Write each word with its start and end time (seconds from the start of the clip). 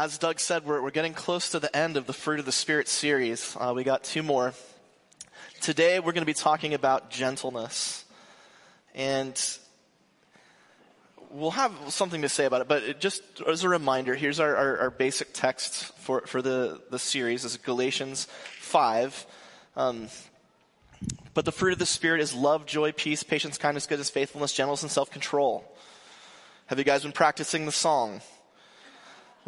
As 0.00 0.16
Doug 0.16 0.38
said, 0.38 0.64
we're, 0.64 0.80
we're 0.80 0.92
getting 0.92 1.12
close 1.12 1.50
to 1.50 1.58
the 1.58 1.76
end 1.76 1.96
of 1.96 2.06
the 2.06 2.12
Fruit 2.12 2.38
of 2.38 2.46
the 2.46 2.52
Spirit 2.52 2.86
series. 2.86 3.56
Uh, 3.58 3.72
we 3.74 3.82
got 3.82 4.04
two 4.04 4.22
more. 4.22 4.54
Today 5.60 5.98
we're 5.98 6.12
going 6.12 6.22
to 6.22 6.24
be 6.24 6.34
talking 6.34 6.72
about 6.72 7.10
gentleness. 7.10 8.04
And 8.94 9.36
we'll 11.32 11.50
have 11.50 11.72
something 11.88 12.22
to 12.22 12.28
say 12.28 12.44
about 12.44 12.60
it, 12.60 12.68
but 12.68 13.00
just 13.00 13.24
as 13.44 13.64
a 13.64 13.68
reminder, 13.68 14.14
here's 14.14 14.38
our, 14.38 14.54
our, 14.54 14.78
our 14.82 14.90
basic 14.90 15.32
text 15.32 15.86
for, 15.96 16.20
for 16.28 16.42
the, 16.42 16.80
the 16.92 16.98
series. 17.00 17.44
Is 17.44 17.56
Galatians 17.56 18.28
5. 18.60 19.26
Um, 19.74 20.10
but 21.34 21.44
the 21.44 21.50
fruit 21.50 21.72
of 21.72 21.80
the 21.80 21.86
Spirit 21.86 22.20
is 22.20 22.32
love, 22.32 22.66
joy, 22.66 22.92
peace, 22.92 23.24
patience, 23.24 23.58
kindness, 23.58 23.88
goodness, 23.88 24.10
faithfulness, 24.10 24.52
gentleness, 24.52 24.82
and 24.82 24.92
self-control. 24.92 25.64
Have 26.66 26.78
you 26.78 26.84
guys 26.84 27.02
been 27.02 27.10
practicing 27.10 27.66
the 27.66 27.72
song? 27.72 28.20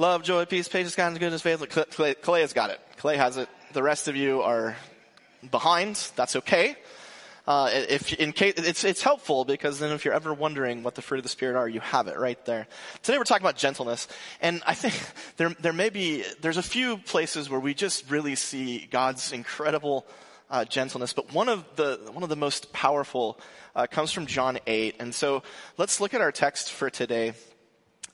Love, 0.00 0.22
joy, 0.22 0.46
peace, 0.46 0.66
patience, 0.66 0.96
kindness, 0.96 1.20
goodness, 1.20 1.42
faithfulness. 1.42 1.94
Clay, 1.94 2.14
Clay 2.14 2.40
has 2.40 2.54
got 2.54 2.70
it. 2.70 2.80
Clay 2.96 3.18
has 3.18 3.36
it. 3.36 3.50
The 3.74 3.82
rest 3.82 4.08
of 4.08 4.16
you 4.16 4.40
are 4.40 4.74
behind. 5.50 6.10
That's 6.16 6.36
okay. 6.36 6.76
Uh, 7.46 7.68
if 7.70 8.14
in 8.14 8.32
case 8.32 8.54
it's 8.56 8.82
it's 8.82 9.02
helpful 9.02 9.44
because 9.44 9.78
then 9.78 9.92
if 9.92 10.06
you're 10.06 10.14
ever 10.14 10.32
wondering 10.32 10.82
what 10.82 10.94
the 10.94 11.02
fruit 11.02 11.18
of 11.18 11.22
the 11.22 11.28
spirit 11.28 11.54
are, 11.54 11.68
you 11.68 11.80
have 11.80 12.08
it 12.08 12.18
right 12.18 12.42
there. 12.46 12.66
Today 13.02 13.18
we're 13.18 13.24
talking 13.24 13.44
about 13.44 13.58
gentleness, 13.58 14.08
and 14.40 14.62
I 14.66 14.72
think 14.72 14.94
there 15.36 15.50
there 15.60 15.74
may 15.74 15.90
be 15.90 16.24
there's 16.40 16.56
a 16.56 16.62
few 16.62 16.96
places 16.96 17.50
where 17.50 17.60
we 17.60 17.74
just 17.74 18.10
really 18.10 18.36
see 18.36 18.88
God's 18.90 19.32
incredible 19.32 20.06
uh, 20.48 20.64
gentleness, 20.64 21.12
but 21.12 21.34
one 21.34 21.50
of 21.50 21.62
the 21.76 22.00
one 22.10 22.22
of 22.22 22.30
the 22.30 22.36
most 22.36 22.72
powerful 22.72 23.38
uh, 23.76 23.86
comes 23.86 24.12
from 24.12 24.24
John 24.24 24.60
eight, 24.66 24.96
and 24.98 25.14
so 25.14 25.42
let's 25.76 26.00
look 26.00 26.14
at 26.14 26.22
our 26.22 26.32
text 26.32 26.72
for 26.72 26.88
today 26.88 27.34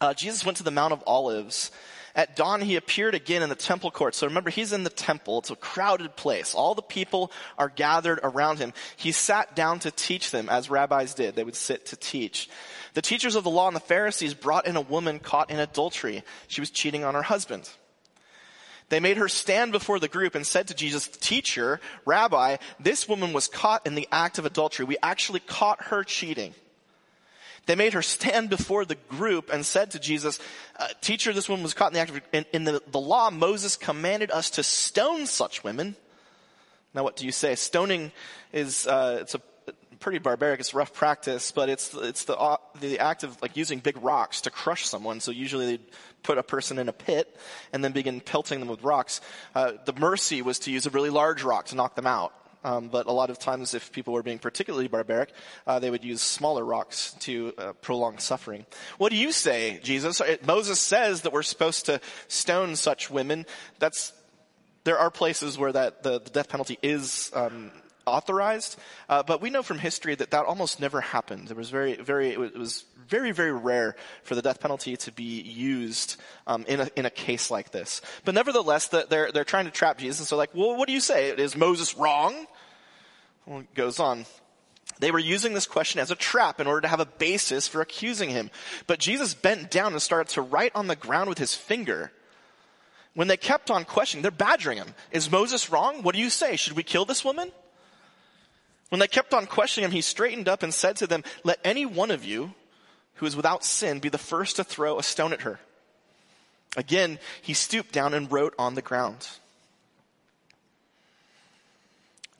uh, 0.01 0.15
Jesus 0.15 0.45
went 0.45 0.59
to 0.59 0.65
the 0.65 0.71
Mount 0.71 0.93
of 0.93 1.03
Olives. 1.07 1.71
At 2.15 2.35
dawn, 2.35 2.63
he 2.63 2.77
appeared 2.77 3.15
again 3.15 3.43
in 3.43 3.51
the 3.51 3.55
temple 3.55 3.91
court. 3.91 4.15
So 4.15 4.27
remember, 4.27 4.49
he's 4.49 4.73
in 4.73 4.85
the 4.85 4.91
temple. 4.91 5.41
It's 5.41 5.51
a 5.51 5.57
crowded 5.57 6.17
place. 6.17 6.55
All 6.55 6.75
the 6.75 6.81
people 6.81 7.31
are 7.59 7.69
gathered 7.69 8.21
around 8.23 8.59
him. 8.59 8.73
He 8.97 9.13
sat 9.13 9.55
down 9.55 9.81
to 9.81 9.91
teach 9.91 10.31
them, 10.31 10.49
as 10.49 10.71
rabbis 10.71 11.13
did. 11.13 11.37
They 11.37 11.45
would 11.45 11.55
sit 11.55 11.85
to 11.87 11.97
teach. 11.97 12.49
The 12.95 13.03
teachers 13.03 13.35
of 13.35 13.45
the 13.45 13.51
law 13.51 13.67
and 13.67 13.77
the 13.77 13.81
Pharisees 13.81 14.33
brought 14.33 14.67
in 14.67 14.77
a 14.77 14.81
woman 14.81 15.19
caught 15.19 15.51
in 15.51 15.59
adultery. 15.59 16.25
She 16.49 16.63
was 16.63 16.71
cheating 16.71 17.05
on 17.05 17.15
her 17.15 17.23
husband. 17.23 17.69
They 18.89 19.01
made 19.01 19.19
her 19.19 19.29
stand 19.29 19.73
before 19.73 19.99
the 19.99 20.09
group 20.09 20.35
and 20.35 20.47
said 20.47 20.69
to 20.69 20.75
Jesus, 20.75 21.09
teacher, 21.09 21.81
rabbi, 22.07 22.57
this 22.81 23.07
woman 23.07 23.35
was 23.35 23.49
caught 23.49 23.87
in 23.87 23.95
the 23.95 24.09
act 24.11 24.39
of 24.39 24.47
adultery. 24.47 24.87
We 24.87 24.97
actually 25.03 25.41
caught 25.41 25.87
her 25.87 26.03
cheating. 26.03 26.55
They 27.67 27.75
made 27.75 27.93
her 27.93 28.03
stand 28.03 28.49
before 28.49 28.85
the 28.85 28.95
group 28.95 29.53
and 29.53 29.67
said 29.67 29.91
to 29.91 29.99
Jesus, 29.99 30.39
uh, 30.79 30.89
teacher, 31.01 31.33
this 31.33 31.49
woman 31.49 31.65
was 31.65 31.75
caught 31.75 31.89
in 31.89 31.95
the 31.95 32.01
act 32.01 32.11
of, 32.11 32.21
in, 32.33 32.45
in 32.53 32.65
the, 32.65 32.83
the 32.91 33.01
law, 33.01 33.31
Moses 33.31 33.77
commanded 33.77 34.31
us 34.31 34.51
to 34.51 34.63
stone 34.63 35.27
such 35.27 35.65
women. 35.65 35.97
Now 36.95 37.03
what 37.03 37.17
do 37.17 37.27
you 37.27 37.33
say? 37.33 37.55
Stoning 37.57 38.13
is, 38.53 38.87
uh, 38.87 39.19
it's 39.21 39.35
a 39.35 39.41
pretty 39.99 40.19
barbaric. 40.19 40.61
It's 40.61 40.75
rough 40.75 40.93
practice, 40.93 41.51
but 41.53 41.69
it's, 41.69 41.93
it's 41.95 42.25
the, 42.25 42.37
uh, 42.37 42.59
the 42.81 43.01
act 43.01 43.25
of 43.25 43.41
like 43.43 43.57
using 43.57 43.81
big 43.81 44.03
rocks 44.03 44.43
to 44.43 44.51
crush 44.51 44.87
someone. 44.87 45.21
So 45.21 45.33
usually 45.33 45.67
they'd 45.67 45.87
put 46.23 46.39
a 46.39 46.43
person 46.43 46.79
in 46.79 46.89
a 46.89 46.93
pit 46.93 47.37
and 47.73 47.83
then 47.83 47.93
begin 47.93 48.21
pelting 48.21 48.61
them 48.61 48.69
with 48.69 48.83
rocks. 48.83 49.21
Uh, 49.55 49.73
the 49.85 49.93
mercy 49.95 50.43
was 50.43 50.61
to 50.61 50.71
use 50.71 50.87
a 50.87 50.91
really 50.91 51.11
large 51.11 51.43
rock 51.43 51.67
to 51.67 51.77
knock 51.77 51.97
them 51.97 52.07
out. 52.07 52.33
Um, 52.67 52.89
but 52.89 53.07
a 53.07 53.13
lot 53.13 53.31
of 53.31 53.39
times, 53.39 53.75
if 53.75 53.93
people 53.93 54.13
were 54.13 54.25
being 54.25 54.41
particularly 54.41 54.89
barbaric, 54.89 55.31
uh, 55.69 55.79
they 55.79 55.89
would 55.89 56.05
use 56.05 56.21
smaller 56.21 56.65
rocks 56.65 57.15
to 57.21 57.55
uh, 57.57 57.73
prolong 57.75 58.19
suffering. 58.19 58.67
What 58.99 59.11
do 59.11 59.17
you 59.17 59.31
say, 59.31 59.79
Jesus? 59.85 60.21
Moses 60.45 60.81
says 60.81 61.21
that 61.21 61.33
we're 61.33 61.45
supposed 61.45 61.87
to 61.87 62.01
stone 62.27 62.75
such 62.75 63.09
women. 63.09 63.47
That's 63.79 64.13
there 64.83 64.99
are 64.99 65.13
places 65.13 65.57
where 65.57 65.71
that 65.71 66.03
the, 66.03 66.21
the 66.21 66.31
death 66.31 66.49
penalty 66.49 66.77
is 66.83 67.31
um, 67.35 67.71
authorized, 68.05 68.79
uh, 69.09 69.23
but 69.23 69.41
we 69.41 69.51
know 69.51 69.63
from 69.63 69.79
history 69.79 70.17
that 70.17 70.33
that 70.33 70.45
almost 70.45 70.81
never 70.81 71.01
happened. 71.01 71.53
It 71.53 71.57
was 71.57 71.71
very, 71.71 71.95
very, 71.95 72.31
it 72.31 72.59
was 72.59 72.85
very, 73.07 73.31
very 73.31 73.53
rare 73.53 73.95
for 74.25 74.35
the 74.35 74.43
death 74.43 74.59
penalty 74.59 74.97
to 74.97 75.13
be 75.13 75.41
used 75.41 76.17
um, 76.49 76.65
in 76.67 76.81
a 76.81 76.91
in 76.97 77.07
a 77.07 77.11
case 77.11 77.49
like 77.49 77.71
this. 77.71 78.03
But 78.25 78.35
nevertheless, 78.35 78.89
the, 78.89 79.07
they're 79.09 79.31
they're 79.31 79.45
trying 79.45 79.67
to 79.67 79.71
trap 79.71 79.99
Jesus. 79.99 80.27
So 80.27 80.37
like, 80.37 80.51
well, 80.53 80.77
what 80.77 80.89
do 80.89 80.95
you 80.95 81.01
say? 81.01 81.31
Is 81.31 81.57
Moses 81.57 81.97
wrong? 81.97 82.47
Well, 83.47 83.61
it 83.61 83.75
goes 83.75 84.01
on. 84.01 84.27
They 84.99 85.11
were 85.11 85.19
using 85.19 85.55
this 85.55 85.67
question 85.67 86.01
as 86.01 86.11
a 86.11 86.17
trap 86.17 86.61
in 86.61 86.67
order 86.67 86.83
to 86.83 86.89
have 86.89 87.01
a 87.01 87.07
basis 87.07 87.69
for 87.69 87.81
accusing 87.81 88.31
him. 88.31 88.51
But 88.87 88.99
Jesus 88.99 89.35
bent 89.35 89.71
down 89.71 89.93
and 89.93 90.03
started 90.03 90.33
to 90.35 90.43
write 90.43 90.73
on 90.75 90.87
the 90.87 90.97
ground 90.97 91.29
with 91.29 91.39
his 91.39 91.55
finger. 91.55 92.13
When 93.15 93.29
they 93.29 93.37
kept 93.37 93.71
on 93.71 93.85
questioning, 93.85 94.23
they're 94.23 94.31
badgering 94.31 94.79
him. 94.79 94.95
Is 95.11 95.31
Moses 95.31 95.71
wrong? 95.71 96.03
What 96.03 96.15
do 96.15 96.21
you 96.21 96.31
say? 96.31 96.57
Should 96.57 96.77
we 96.77 96.83
kill 96.83 97.05
this 97.05 97.25
woman? 97.25 97.53
When 98.89 98.99
they 98.99 99.09
kept 99.09 99.35
on 99.35 99.47
questioning 99.47 99.87
him, 99.87 99.95
he 99.95 100.01
straightened 100.01 100.49
up 100.49 100.63
and 100.63 100.73
said 100.73 100.97
to 100.97 101.07
them, 101.07 101.25
let 101.45 101.61
any 101.65 101.87
one 101.87 102.11
of 102.11 102.25
you 102.25 102.55
who 103.15 103.27
is 103.27 103.37
without 103.37 103.65
sin 103.65 103.99
be 103.99 104.09
the 104.09 104.19
first 104.19 104.57
to 104.57 104.65
throw 104.65 104.99
a 104.99 105.03
stone 105.03 105.33
at 105.33 105.43
her. 105.43 105.59
Again, 106.77 107.19
he 107.41 107.55
stooped 107.55 107.93
down 107.93 108.15
and 108.15 108.31
wrote 108.31 108.55
on 108.59 108.75
the 108.75 108.83
ground. 108.83 109.29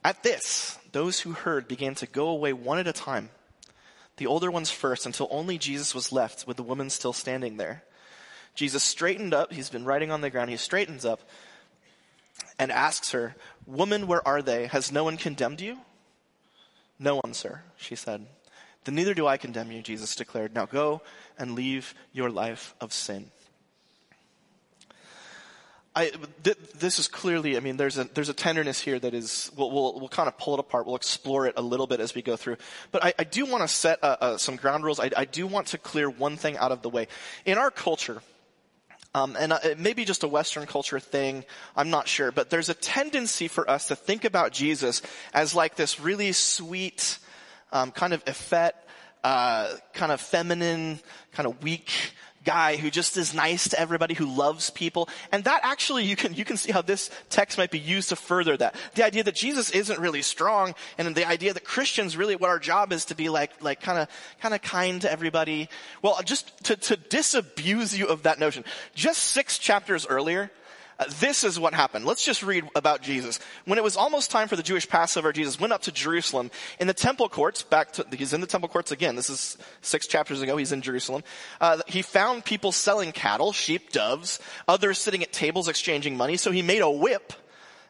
At 0.03 0.23
this, 0.23 0.77
those 0.97 1.19
who 1.19 1.33
heard 1.33 1.67
began 1.67 1.93
to 1.93 2.07
go 2.07 2.27
away 2.29 2.51
one 2.51 2.79
at 2.79 2.87
a 2.87 2.91
time, 2.91 3.29
the 4.15 4.25
older 4.25 4.49
ones 4.49 4.71
first, 4.71 5.05
until 5.05 5.27
only 5.29 5.59
Jesus 5.59 5.93
was 5.93 6.11
left 6.11 6.47
with 6.47 6.57
the 6.57 6.63
woman 6.63 6.89
still 6.89 7.13
standing 7.13 7.57
there. 7.57 7.83
Jesus 8.55 8.81
straightened 8.81 9.31
up, 9.31 9.53
he's 9.53 9.69
been 9.69 9.85
writing 9.85 10.09
on 10.09 10.21
the 10.21 10.31
ground, 10.31 10.49
he 10.49 10.57
straightens 10.57 11.05
up 11.05 11.19
and 12.57 12.71
asks 12.71 13.11
her, 13.11 13.35
Woman, 13.67 14.07
where 14.07 14.27
are 14.27 14.41
they? 14.41 14.65
Has 14.65 14.91
no 14.91 15.03
one 15.03 15.17
condemned 15.17 15.61
you? 15.61 15.77
No 16.97 17.17
one, 17.17 17.35
sir, 17.35 17.61
she 17.75 17.95
said. 17.95 18.25
Then 18.83 18.95
neither 18.95 19.13
do 19.13 19.27
I 19.27 19.37
condemn 19.37 19.71
you, 19.71 19.83
Jesus 19.83 20.15
declared. 20.15 20.55
Now 20.55 20.65
go 20.65 21.03
and 21.37 21.53
leave 21.53 21.93
your 22.11 22.31
life 22.31 22.73
of 22.81 22.91
sin. 22.91 23.29
I, 25.97 26.11
th- 26.43 26.57
this 26.77 26.99
is 26.99 27.07
clearly, 27.07 27.57
I 27.57 27.59
mean, 27.59 27.75
there's 27.75 27.97
a, 27.97 28.03
there's 28.03 28.29
a 28.29 28.33
tenderness 28.33 28.79
here 28.79 28.99
that 28.99 29.15
is, 29.15 29.51
we'll, 29.57 29.71
we'll, 29.71 29.99
we'll 29.99 30.09
kind 30.09 30.27
of 30.27 30.37
pull 30.37 30.53
it 30.53 30.59
apart. 30.59 30.85
We'll 30.85 30.95
explore 30.95 31.47
it 31.47 31.55
a 31.57 31.61
little 31.63 31.87
bit 31.87 31.99
as 31.99 32.13
we 32.13 32.21
go 32.21 32.35
through. 32.35 32.57
But 32.91 33.03
I, 33.03 33.13
I 33.17 33.23
do 33.23 33.47
want 33.47 33.63
to 33.63 33.67
set 33.67 34.03
uh, 34.03 34.17
uh, 34.21 34.37
some 34.37 34.57
ground 34.57 34.83
rules. 34.83 34.99
I, 34.99 35.09
I 35.17 35.25
do 35.25 35.47
want 35.47 35.67
to 35.67 35.79
clear 35.79 36.07
one 36.07 36.37
thing 36.37 36.55
out 36.55 36.71
of 36.71 36.83
the 36.83 36.89
way. 36.89 37.07
In 37.45 37.57
our 37.57 37.71
culture, 37.71 38.21
um, 39.15 39.35
and 39.39 39.51
uh, 39.51 39.59
it 39.63 39.79
may 39.79 39.93
be 39.93 40.05
just 40.05 40.23
a 40.23 40.27
Western 40.27 40.67
culture 40.67 40.99
thing. 40.99 41.43
I'm 41.75 41.89
not 41.89 42.07
sure, 42.07 42.31
but 42.31 42.51
there's 42.51 42.69
a 42.69 42.75
tendency 42.75 43.47
for 43.47 43.67
us 43.67 43.87
to 43.87 43.95
think 43.95 44.23
about 44.23 44.51
Jesus 44.51 45.01
as 45.33 45.55
like 45.55 45.77
this 45.77 45.99
really 45.99 46.31
sweet, 46.31 47.17
um, 47.71 47.89
kind 47.89 48.13
of 48.13 48.21
effete, 48.27 48.75
uh, 49.23 49.73
kind 49.93 50.11
of 50.11 50.21
feminine, 50.21 50.99
kind 51.31 51.47
of 51.47 51.63
weak, 51.63 51.89
guy 52.47 52.77
who 52.77 52.89
just 52.89 53.17
is 53.17 53.33
nice 53.33 53.67
to 53.67 53.79
everybody, 53.79 54.13
who 54.13 54.25
loves 54.25 54.69
people. 54.69 55.09
And 55.33 55.43
that 55.43 55.59
actually, 55.63 56.05
you 56.05 56.15
can, 56.15 56.33
you 56.33 56.45
can 56.45 56.55
see 56.55 56.71
how 56.71 56.81
this 56.81 57.11
text 57.29 57.57
might 57.57 57.71
be 57.71 57.77
used 57.77 58.09
to 58.09 58.15
further 58.15 58.55
that. 58.55 58.73
The 58.95 59.03
idea 59.03 59.23
that 59.23 59.35
Jesus 59.35 59.69
isn't 59.71 59.99
really 59.99 60.21
strong, 60.21 60.73
and 60.97 61.13
the 61.13 61.27
idea 61.27 61.53
that 61.53 61.65
Christians 61.65 62.15
really, 62.15 62.37
what 62.37 62.49
our 62.49 62.59
job 62.59 62.93
is 62.93 63.05
to 63.05 63.15
be 63.15 63.27
like, 63.27 63.51
like 63.61 63.81
kind 63.81 63.99
of, 63.99 64.07
kind 64.41 64.55
of 64.55 64.61
kind 64.61 65.01
to 65.01 65.11
everybody. 65.11 65.67
Well, 66.01 66.17
just 66.23 66.63
to, 66.63 66.77
to 66.77 66.95
disabuse 66.95 67.97
you 67.97 68.07
of 68.07 68.23
that 68.23 68.39
notion. 68.39 68.63
Just 68.95 69.23
six 69.23 69.57
chapters 69.59 70.07
earlier, 70.07 70.49
uh, 70.99 71.05
this 71.19 71.43
is 71.43 71.59
what 71.59 71.73
happened. 71.73 72.05
Let's 72.05 72.25
just 72.25 72.41
read 72.41 72.67
about 72.75 73.01
Jesus. 73.01 73.39
When 73.65 73.77
it 73.77 73.83
was 73.83 73.95
almost 73.95 74.31
time 74.31 74.47
for 74.47 74.55
the 74.55 74.63
Jewish 74.63 74.89
Passover, 74.89 75.31
Jesus 75.31 75.59
went 75.59 75.73
up 75.73 75.83
to 75.83 75.91
Jerusalem 75.91 76.49
in 76.79 76.87
the 76.87 76.93
temple 76.93 77.29
courts. 77.29 77.61
Back 77.61 77.93
to 77.93 78.05
he's 78.15 78.33
in 78.33 78.41
the 78.41 78.47
temple 78.47 78.69
courts 78.69 78.91
again. 78.91 79.15
This 79.15 79.29
is 79.29 79.57
six 79.81 80.07
chapters 80.07 80.41
ago. 80.41 80.57
He's 80.57 80.71
in 80.71 80.81
Jerusalem. 80.81 81.23
Uh, 81.61 81.79
he 81.87 82.01
found 82.01 82.45
people 82.45 82.71
selling 82.71 83.11
cattle, 83.11 83.51
sheep, 83.51 83.91
doves, 83.91 84.39
others 84.67 84.97
sitting 84.97 85.21
at 85.21 85.31
tables 85.31 85.67
exchanging 85.67 86.17
money. 86.17 86.35
So 86.35 86.51
he 86.51 86.63
made 86.63 86.81
a 86.81 86.89
whip 86.89 87.33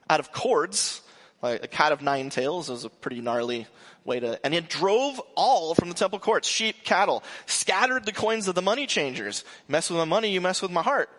out 0.10 0.20
of 0.20 0.34
cords, 0.34 1.02
like 1.42 1.64
a 1.64 1.68
cat 1.68 1.94
of 1.94 2.02
nine 2.02 2.30
tails. 2.30 2.70
It 2.70 2.74
was 2.74 2.86
a 2.86 2.90
pretty 2.90 3.22
gnarly 3.22 3.68
way 4.04 4.20
to, 4.20 4.40
and 4.44 4.54
he 4.54 4.60
drove 4.60 5.22
all 5.36 5.76
from 5.76 5.90
the 5.90 5.96
temple 5.96 6.20
courts, 6.20 6.48
sheep, 6.48 6.84
cattle, 6.84 7.24
scattered 7.46 8.06
the 8.06 8.12
coins 8.12 8.48
of 8.48 8.56
the 8.56 8.62
money 8.62 8.86
changers. 8.86 9.46
Mess 9.68 9.90
with 9.90 10.00
my 10.00 10.06
money, 10.06 10.32
you 10.32 10.42
mess 10.42 10.62
with 10.62 10.72
my 10.72 10.82
heart. 10.82 11.10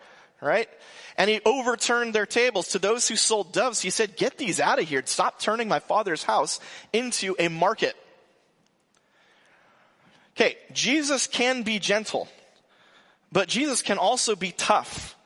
Right? 0.41 0.69
And 1.17 1.29
he 1.29 1.41
overturned 1.45 2.15
their 2.15 2.25
tables. 2.25 2.69
To 2.69 2.79
those 2.79 3.07
who 3.07 3.17
sold 3.17 3.51
doves, 3.51 3.81
he 3.81 3.89
said, 3.89 4.15
get 4.15 4.37
these 4.37 4.59
out 4.59 4.79
of 4.79 4.87
here. 4.87 5.01
Stop 5.05 5.41
turning 5.41 5.67
my 5.67 5.79
father's 5.79 6.23
house 6.23 6.61
into 6.93 7.35
a 7.37 7.49
market. 7.49 7.95
Okay, 10.35 10.55
Jesus 10.71 11.27
can 11.27 11.63
be 11.63 11.79
gentle, 11.79 12.29
but 13.29 13.49
Jesus 13.49 13.81
can 13.81 13.97
also 13.97 14.37
be 14.37 14.51
tough. 14.51 15.17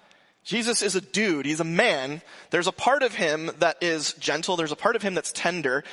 Jesus 0.44 0.82
is 0.82 0.96
a 0.96 1.02
dude. 1.02 1.46
He's 1.46 1.60
a 1.60 1.64
man. 1.64 2.24
There's 2.50 2.68
a 2.68 2.72
part 2.72 3.04
of 3.04 3.14
him 3.14 3.52
that 3.60 3.78
is 3.82 4.14
gentle. 4.14 4.58
There's 4.58 4.72
a 4.72 4.76
part 4.76 4.96
of 4.96 5.04
him 5.04 5.14
that's 5.14 5.32
tender, 5.32 5.84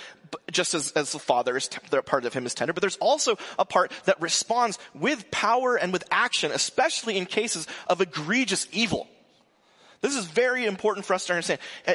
just 0.50 0.74
as, 0.74 0.92
as 0.92 1.12
the 1.12 1.18
Father 1.18 1.56
is, 1.56 1.68
t- 1.68 1.78
part 2.04 2.24
of 2.24 2.34
him 2.34 2.46
is 2.46 2.54
tender. 2.54 2.72
But 2.72 2.80
there's 2.80 2.96
also 2.96 3.36
a 3.58 3.64
part 3.64 3.92
that 4.04 4.20
responds 4.20 4.78
with 4.94 5.30
power 5.30 5.76
and 5.76 5.92
with 5.92 6.04
action, 6.10 6.52
especially 6.52 7.16
in 7.16 7.26
cases 7.26 7.66
of 7.86 8.00
egregious 8.00 8.66
evil. 8.72 9.08
This 10.00 10.16
is 10.16 10.24
very 10.24 10.64
important 10.64 11.04
for 11.04 11.12
us 11.12 11.26
to 11.26 11.34
understand, 11.34 11.60
uh, 11.86 11.92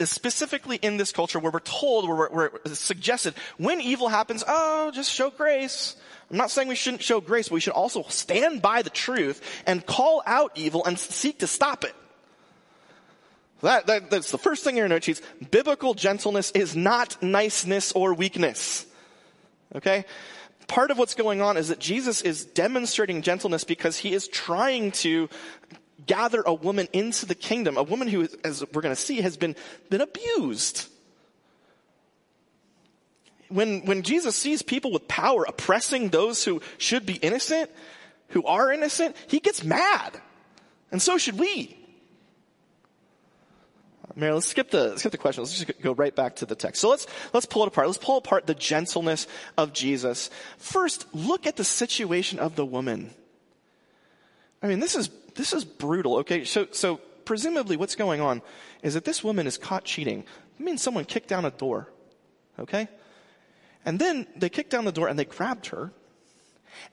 uh, 0.00 0.04
specifically 0.04 0.76
in 0.76 0.96
this 0.96 1.12
culture 1.12 1.38
where 1.38 1.52
we're 1.52 1.60
told, 1.60 2.08
where 2.08 2.28
we're, 2.32 2.50
suggested, 2.74 3.34
when 3.58 3.80
evil 3.80 4.08
happens, 4.08 4.42
oh, 4.46 4.90
just 4.92 5.12
show 5.12 5.30
grace. 5.30 5.94
I'm 6.30 6.36
not 6.36 6.50
saying 6.50 6.66
we 6.66 6.74
shouldn't 6.74 7.02
show 7.02 7.20
grace, 7.20 7.48
but 7.48 7.54
we 7.54 7.60
should 7.60 7.74
also 7.74 8.02
stand 8.08 8.60
by 8.60 8.82
the 8.82 8.90
truth 8.90 9.40
and 9.66 9.86
call 9.86 10.20
out 10.26 10.52
evil 10.56 10.84
and 10.84 10.98
seek 10.98 11.38
to 11.38 11.46
stop 11.46 11.84
it. 11.84 11.94
That, 13.62 13.86
that, 13.86 14.10
that's 14.10 14.30
the 14.30 14.38
first 14.38 14.62
thing 14.62 14.74
in 14.74 14.78
your 14.78 14.88
note 14.88 15.04
sheets. 15.04 15.20
Biblical 15.50 15.94
gentleness 15.94 16.50
is 16.52 16.76
not 16.76 17.20
niceness 17.22 17.92
or 17.92 18.14
weakness. 18.14 18.86
Okay? 19.74 20.04
Part 20.68 20.90
of 20.90 20.98
what's 20.98 21.14
going 21.14 21.40
on 21.40 21.56
is 21.56 21.68
that 21.68 21.78
Jesus 21.78 22.20
is 22.22 22.44
demonstrating 22.44 23.22
gentleness 23.22 23.64
because 23.64 23.96
he 23.96 24.12
is 24.12 24.28
trying 24.28 24.92
to 24.92 25.28
gather 26.06 26.42
a 26.46 26.54
woman 26.54 26.88
into 26.92 27.26
the 27.26 27.34
kingdom, 27.34 27.76
a 27.76 27.82
woman 27.82 28.06
who, 28.06 28.28
as 28.44 28.64
we're 28.72 28.82
going 28.82 28.94
to 28.94 29.00
see, 29.00 29.20
has 29.22 29.36
been, 29.36 29.56
been 29.90 30.00
abused. 30.00 30.86
When, 33.48 33.86
when 33.86 34.02
Jesus 34.02 34.36
sees 34.36 34.62
people 34.62 34.92
with 34.92 35.08
power 35.08 35.44
oppressing 35.48 36.10
those 36.10 36.44
who 36.44 36.60
should 36.76 37.06
be 37.06 37.14
innocent, 37.14 37.70
who 38.28 38.44
are 38.44 38.70
innocent, 38.70 39.16
he 39.26 39.40
gets 39.40 39.64
mad. 39.64 40.20
And 40.92 41.00
so 41.00 41.18
should 41.18 41.38
we. 41.38 41.77
Mary, 44.16 44.32
let's 44.32 44.46
skip 44.46 44.70
the, 44.70 44.96
skip 44.96 45.12
the 45.12 45.18
question. 45.18 45.42
Let's 45.42 45.58
just 45.58 45.80
go 45.82 45.92
right 45.92 46.14
back 46.14 46.36
to 46.36 46.46
the 46.46 46.54
text. 46.54 46.80
So 46.80 46.88
let's, 46.88 47.06
let's 47.32 47.46
pull 47.46 47.62
it 47.64 47.68
apart. 47.68 47.86
Let's 47.86 47.98
pull 47.98 48.16
apart 48.16 48.46
the 48.46 48.54
gentleness 48.54 49.26
of 49.56 49.72
Jesus. 49.72 50.30
First, 50.56 51.06
look 51.14 51.46
at 51.46 51.56
the 51.56 51.64
situation 51.64 52.38
of 52.38 52.56
the 52.56 52.64
woman. 52.64 53.10
I 54.62 54.66
mean, 54.66 54.80
this 54.80 54.96
is, 54.96 55.10
this 55.34 55.52
is 55.52 55.64
brutal. 55.64 56.16
Okay. 56.18 56.44
So, 56.44 56.66
so 56.72 56.96
presumably 57.24 57.76
what's 57.76 57.94
going 57.94 58.20
on 58.20 58.42
is 58.82 58.94
that 58.94 59.04
this 59.04 59.22
woman 59.22 59.46
is 59.46 59.58
caught 59.58 59.84
cheating. 59.84 60.24
It 60.58 60.64
means 60.64 60.82
someone 60.82 61.04
kicked 61.04 61.28
down 61.28 61.44
a 61.44 61.50
door. 61.50 61.88
Okay. 62.58 62.88
And 63.84 63.98
then 63.98 64.26
they 64.36 64.48
kicked 64.48 64.70
down 64.70 64.84
the 64.84 64.92
door 64.92 65.08
and 65.08 65.18
they 65.18 65.24
grabbed 65.24 65.66
her 65.66 65.92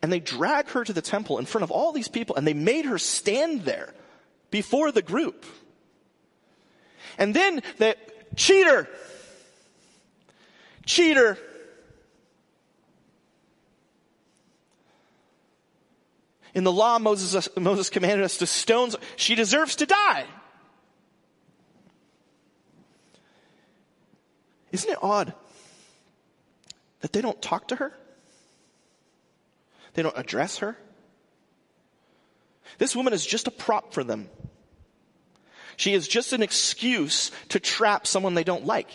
and 0.02 0.12
they 0.12 0.20
drag 0.20 0.68
her 0.70 0.84
to 0.84 0.94
the 0.94 1.02
temple 1.02 1.40
in 1.40 1.46
front 1.46 1.64
of 1.64 1.72
all 1.72 1.92
these 1.92 2.08
people 2.08 2.36
and 2.36 2.46
they 2.46 2.54
made 2.54 2.86
her 2.86 2.98
stand 2.98 3.62
there 3.62 3.94
before 4.52 4.92
the 4.92 5.02
group. 5.02 5.46
And 7.18 7.34
then 7.34 7.62
the 7.78 7.96
cheater, 8.36 8.88
cheater. 10.86 11.38
In 16.54 16.64
the 16.64 16.72
law, 16.72 17.00
Moses, 17.00 17.50
Moses 17.58 17.90
commanded 17.90 18.24
us 18.24 18.38
to 18.38 18.48
stone. 18.48 18.92
She 19.18 19.36
deserves 19.36 19.76
to 19.78 19.86
die. 19.86 20.26
Isn't 24.72 24.92
it 24.92 24.98
odd 25.02 25.34
that 27.02 27.14
they 27.14 27.22
don't 27.22 27.42
talk 27.42 27.70
to 27.70 27.76
her? 27.78 27.94
They 29.94 30.02
don't 30.02 30.18
address 30.18 30.58
her? 30.58 30.78
This 32.78 32.96
woman 32.96 33.14
is 33.14 33.26
just 33.26 33.48
a 33.48 33.52
prop 33.52 33.94
for 33.94 34.04
them. 34.04 34.30
She 35.78 35.94
is 35.94 36.08
just 36.08 36.34
an 36.34 36.42
excuse 36.42 37.32
to 37.50 37.60
trap 37.60 38.08
someone 38.08 38.34
they 38.34 38.44
don't 38.44 38.66
like. 38.66 38.90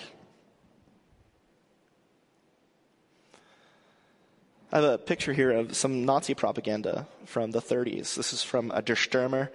I 4.73 4.77
have 4.77 4.85
a 4.85 4.99
picture 4.99 5.32
here 5.32 5.50
of 5.50 5.75
some 5.75 6.05
Nazi 6.05 6.35
propaganda 6.35 7.09
from 7.27 7.50
the 7.50 7.61
30s. 7.61 8.15
This 8.15 8.32
is 8.32 8.44
from 8.44 8.71
a 8.71 8.82
Der 8.82 8.94
Stürmer, 8.94 9.49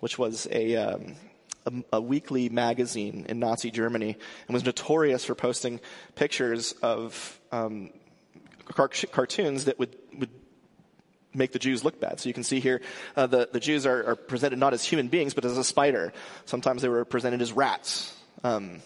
which 0.00 0.18
was 0.18 0.48
a, 0.50 0.76
um, 0.76 1.16
a, 1.66 1.96
a, 1.96 2.00
weekly 2.00 2.48
magazine 2.48 3.26
in 3.28 3.38
Nazi 3.38 3.70
Germany 3.70 4.16
and 4.48 4.54
was 4.54 4.64
notorious 4.64 5.26
for 5.26 5.34
posting 5.34 5.78
pictures 6.14 6.72
of 6.82 7.38
um, 7.52 7.90
car- 8.64 8.88
cartoons 8.88 9.66
that 9.66 9.78
would, 9.78 9.94
would 10.18 10.30
make 11.34 11.52
the 11.52 11.58
Jews 11.58 11.84
look 11.84 12.00
bad. 12.00 12.20
So 12.20 12.28
you 12.28 12.34
can 12.34 12.44
see 12.44 12.60
here, 12.60 12.80
uh, 13.16 13.26
the, 13.26 13.48
the 13.50 13.60
Jews 13.60 13.86
are, 13.86 14.10
are, 14.10 14.16
presented 14.16 14.58
not 14.58 14.74
as 14.74 14.84
human 14.84 15.08
beings, 15.08 15.34
but 15.34 15.44
as 15.44 15.56
a 15.56 15.64
spider. 15.64 16.12
Sometimes 16.44 16.82
they 16.82 16.88
were 16.88 17.04
presented 17.04 17.42
as 17.42 17.52
rats. 17.52 18.14
Um, 18.44 18.80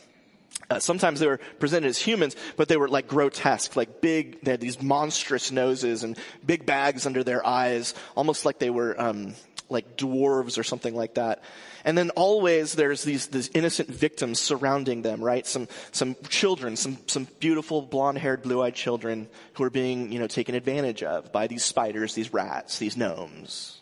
uh, 0.71 0.79
sometimes 0.79 1.21
they 1.21 1.27
were 1.27 1.41
presented 1.59 1.89
as 1.89 1.99
humans, 1.99 2.35
but 2.57 2.69
they 2.69 2.77
were 2.77 2.89
like 2.89 3.07
grotesque, 3.09 3.77
like 3.77 4.01
big, 4.01 4.43
they 4.43 4.53
had 4.53 4.61
these 4.61 4.83
monstrous 4.83 5.53
noses 5.53 6.03
and 6.03 6.19
big 6.45 6.67
bags 6.67 7.07
under 7.07 7.23
their 7.23 7.47
eyes, 7.47 7.95
almost 8.17 8.45
like 8.45 8.59
they 8.59 8.71
were, 8.71 8.99
um, 9.01 9.35
like 9.69 9.97
dwarves 9.97 10.59
or 10.59 10.63
something 10.63 10.95
like 10.95 11.15
that. 11.15 11.43
And 11.85 11.97
then 11.97 12.11
always 12.11 12.75
there's 12.75 13.05
these, 13.05 13.29
these 13.29 13.51
innocent 13.55 13.89
victims 13.89 14.41
surrounding 14.41 15.03
them, 15.03 15.23
right? 15.23 15.47
Some, 15.47 15.69
some 15.93 16.17
children, 16.29 16.77
some, 16.77 16.99
some 17.07 17.29
beautiful 17.41 17.83
blonde-haired, 17.83 18.43
blue-eyed 18.43 18.75
children 18.75 19.29
who 19.55 19.65
are 19.65 19.71
being, 19.71 20.13
you 20.13 20.19
know, 20.19 20.27
taken 20.27 20.55
advantage 20.55 21.03
of 21.03 21.33
by 21.33 21.47
these 21.47 21.65
spiders, 21.65 22.15
these 22.15 22.33
rats, 22.33 22.79
these 22.79 22.97
gnomes. 22.97 23.81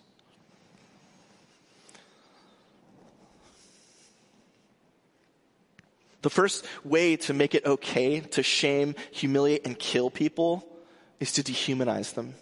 The 6.23 6.31
first 6.31 6.65
way 6.85 7.17
to 7.17 7.35
make 7.35 7.55
it 7.55 7.67
okay 7.67 8.21
to 8.21 8.43
shame, 8.43 8.95
humiliate, 9.13 9.67
and 9.67 9.79
kill 9.79 10.09
people 10.09 10.67
is 11.21 11.33
to 11.33 11.43
dehumanize 11.43 12.15
them. 12.15 12.35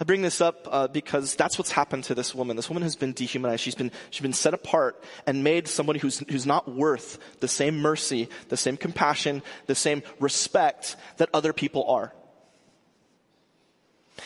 I 0.00 0.04
bring 0.04 0.22
this 0.22 0.40
up 0.40 0.66
uh, 0.70 0.88
because 0.88 1.34
that's 1.34 1.58
what's 1.58 1.70
happened 1.70 2.04
to 2.04 2.14
this 2.14 2.34
woman. 2.34 2.56
This 2.56 2.70
woman 2.70 2.82
has 2.82 2.96
been 2.96 3.12
dehumanized. 3.12 3.62
She's 3.62 3.74
been 3.74 3.92
she's 4.08 4.22
been 4.22 4.32
set 4.32 4.54
apart 4.54 5.04
and 5.26 5.44
made 5.44 5.68
somebody 5.68 5.98
who's 5.98 6.20
who's 6.30 6.46
not 6.46 6.66
worth 6.70 7.18
the 7.40 7.48
same 7.48 7.80
mercy, 7.80 8.30
the 8.48 8.56
same 8.56 8.78
compassion, 8.78 9.42
the 9.66 9.74
same 9.74 10.02
respect 10.18 10.96
that 11.18 11.28
other 11.34 11.52
people 11.52 11.84
are. 11.86 12.14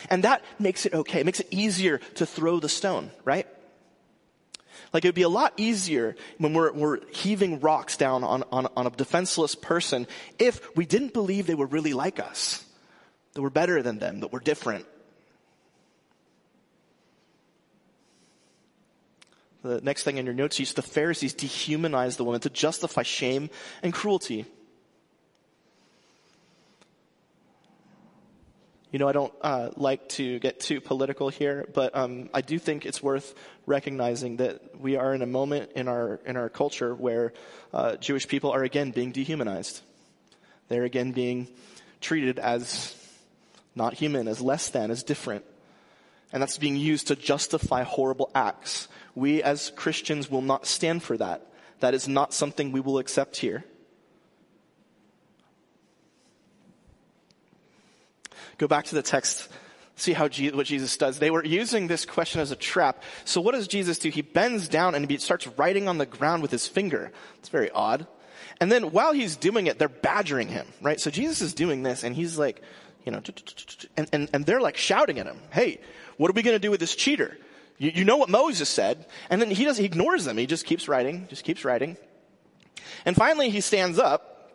And 0.09 0.23
that 0.23 0.43
makes 0.59 0.85
it 0.85 0.93
okay. 0.93 1.19
It 1.19 1.25
makes 1.25 1.41
it 1.41 1.47
easier 1.51 1.97
to 2.15 2.25
throw 2.25 2.61
the 2.61 2.69
stone, 2.69 3.11
right? 3.25 3.45
Like 4.93 5.03
it 5.03 5.09
would 5.09 5.15
be 5.15 5.23
a 5.23 5.29
lot 5.29 5.53
easier 5.57 6.15
when 6.37 6.53
we're, 6.53 6.71
we're 6.71 7.05
heaving 7.11 7.59
rocks 7.59 7.97
down 7.97 8.23
on, 8.23 8.43
on, 8.49 8.67
on 8.77 8.87
a 8.87 8.89
defenseless 8.91 9.53
person 9.53 10.07
if 10.39 10.73
we 10.77 10.85
didn't 10.85 11.11
believe 11.11 11.47
they 11.47 11.55
were 11.55 11.65
really 11.65 11.91
like 11.91 12.19
us, 12.21 12.65
that 13.33 13.41
we're 13.41 13.49
better 13.49 13.81
than 13.81 13.99
them, 13.99 14.21
that 14.21 14.31
we're 14.31 14.39
different. 14.39 14.85
The 19.65 19.81
next 19.81 20.03
thing 20.03 20.17
in 20.17 20.25
your 20.25 20.35
notes 20.35 20.59
is 20.59 20.73
the 20.73 20.83
Pharisees 20.83 21.33
dehumanize 21.33 22.17
the 22.17 22.23
woman 22.23 22.39
to 22.41 22.51
justify 22.51 23.01
shame 23.01 23.49
and 23.81 23.91
cruelty. 23.91 24.45
You 28.91 28.99
know, 28.99 29.07
I 29.07 29.11
don't 29.11 29.33
uh, 29.41 29.71
like 29.75 30.07
to 30.09 30.37
get 30.37 30.59
too 30.59 30.81
political 30.81 31.29
here, 31.29 31.67
but 31.73 31.95
um, 31.97 32.29
I 32.31 32.41
do 32.41 32.59
think 32.59 32.85
it's 32.85 33.01
worth 33.01 33.33
recognizing 33.65 34.37
that 34.37 34.79
we 34.79 34.97
are 34.97 35.15
in 35.15 35.23
a 35.23 35.25
moment 35.25 35.71
in 35.71 35.87
our 35.87 36.19
in 36.27 36.37
our 36.37 36.47
culture 36.47 36.93
where 36.93 37.33
uh, 37.73 37.95
Jewish 37.95 38.27
people 38.27 38.51
are 38.51 38.63
again 38.63 38.91
being 38.91 39.11
dehumanized. 39.11 39.81
They're 40.67 40.83
again 40.83 41.11
being 41.11 41.47
treated 42.01 42.37
as 42.37 42.93
not 43.73 43.95
human, 43.95 44.27
as 44.27 44.41
less 44.41 44.69
than, 44.69 44.91
as 44.91 45.01
different, 45.01 45.43
and 46.35 46.41
that's 46.41 46.57
being 46.57 46.75
used 46.75 47.07
to 47.07 47.15
justify 47.15 47.83
horrible 47.83 48.29
acts 48.35 48.89
we 49.15 49.41
as 49.41 49.71
Christians 49.77 50.29
will 50.29 50.41
not 50.41 50.67
stand 50.67 51.01
for 51.01 51.15
that. 51.15 51.47
That 51.79 51.93
is 51.93 52.09
not 52.09 52.33
something 52.33 52.73
we 52.73 52.81
will 52.81 52.97
accept 52.97 53.37
here. 53.37 53.63
Go 58.57 58.67
back 58.67 58.83
to 58.85 58.95
the 58.95 59.01
text. 59.01 59.47
See 59.95 60.11
how 60.11 60.27
what 60.27 60.65
Jesus 60.65 60.97
does. 60.97 61.19
They 61.19 61.31
were 61.31 61.45
using 61.45 61.87
this 61.87 62.05
question 62.05 62.41
as 62.41 62.51
a 62.51 62.57
trap. 62.57 63.01
So 63.23 63.39
what 63.39 63.55
does 63.55 63.69
Jesus 63.69 63.97
do? 63.97 64.09
He 64.09 64.21
bends 64.21 64.67
down 64.67 64.93
and 64.93 65.09
he 65.09 65.17
starts 65.17 65.47
writing 65.57 65.87
on 65.87 65.97
the 65.99 66.05
ground 66.05 66.41
with 66.41 66.51
his 66.51 66.67
finger. 66.67 67.13
It's 67.39 67.47
very 67.47 67.71
odd. 67.71 68.07
And 68.59 68.69
then 68.69 68.91
while 68.91 69.13
he's 69.13 69.37
doing 69.37 69.67
it, 69.67 69.79
they're 69.79 69.87
badgering 69.87 70.49
him, 70.49 70.67
right? 70.81 70.99
So 70.99 71.09
Jesus 71.09 71.41
is 71.41 71.53
doing 71.53 71.83
this 71.83 72.03
and 72.03 72.13
he's 72.13 72.37
like, 72.37 72.61
you 73.05 73.11
know, 73.11 73.21
and, 73.95 74.09
and, 74.11 74.29
and 74.33 74.45
they're 74.45 74.59
like 74.59 74.75
shouting 74.77 75.19
at 75.19 75.27
him, 75.27 75.39
hey, 75.51 75.79
what 76.17 76.29
are 76.29 76.33
we 76.33 76.41
going 76.41 76.55
to 76.55 76.59
do 76.59 76.71
with 76.71 76.79
this 76.79 76.95
cheater? 76.95 77.37
You, 77.77 77.91
you 77.93 78.05
know 78.05 78.17
what 78.17 78.29
Moses 78.29 78.69
said. 78.69 79.05
And 79.29 79.41
then 79.41 79.51
he 79.51 79.65
does, 79.65 79.77
he 79.77 79.85
ignores 79.85 80.25
them. 80.25 80.37
He 80.37 80.45
just 80.45 80.65
keeps 80.65 80.87
writing, 80.87 81.27
just 81.29 81.43
keeps 81.43 81.65
writing. 81.65 81.97
And 83.05 83.15
finally 83.15 83.49
he 83.49 83.61
stands 83.61 83.99
up 83.99 84.51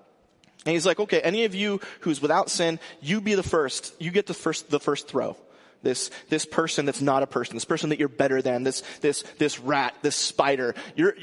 and 0.67 0.75
he's 0.75 0.87
like, 0.87 1.00
okay, 1.00 1.21
any 1.21 1.45
of 1.45 1.55
you 1.55 1.81
who's 2.00 2.21
without 2.21 2.50
sin, 2.50 2.79
you 3.00 3.21
be 3.21 3.35
the 3.35 3.43
first. 3.43 3.95
You 3.99 4.11
get 4.11 4.26
the 4.26 4.35
first, 4.35 4.71
the 4.71 4.81
first 4.81 5.09
throw. 5.09 5.37
This, 5.83 6.11
this 6.29 6.45
person 6.45 6.85
that's 6.85 7.00
not 7.00 7.23
a 7.23 7.26
person, 7.26 7.57
this 7.57 7.64
person 7.64 7.88
that 7.88 7.99
you're 7.99 8.09
better 8.09 8.43
than, 8.43 8.64
this, 8.64 8.83
this, 9.00 9.23
this 9.38 9.59
rat, 9.59 9.95
this 10.02 10.14
spider. 10.14 10.75
You're, 10.95 11.14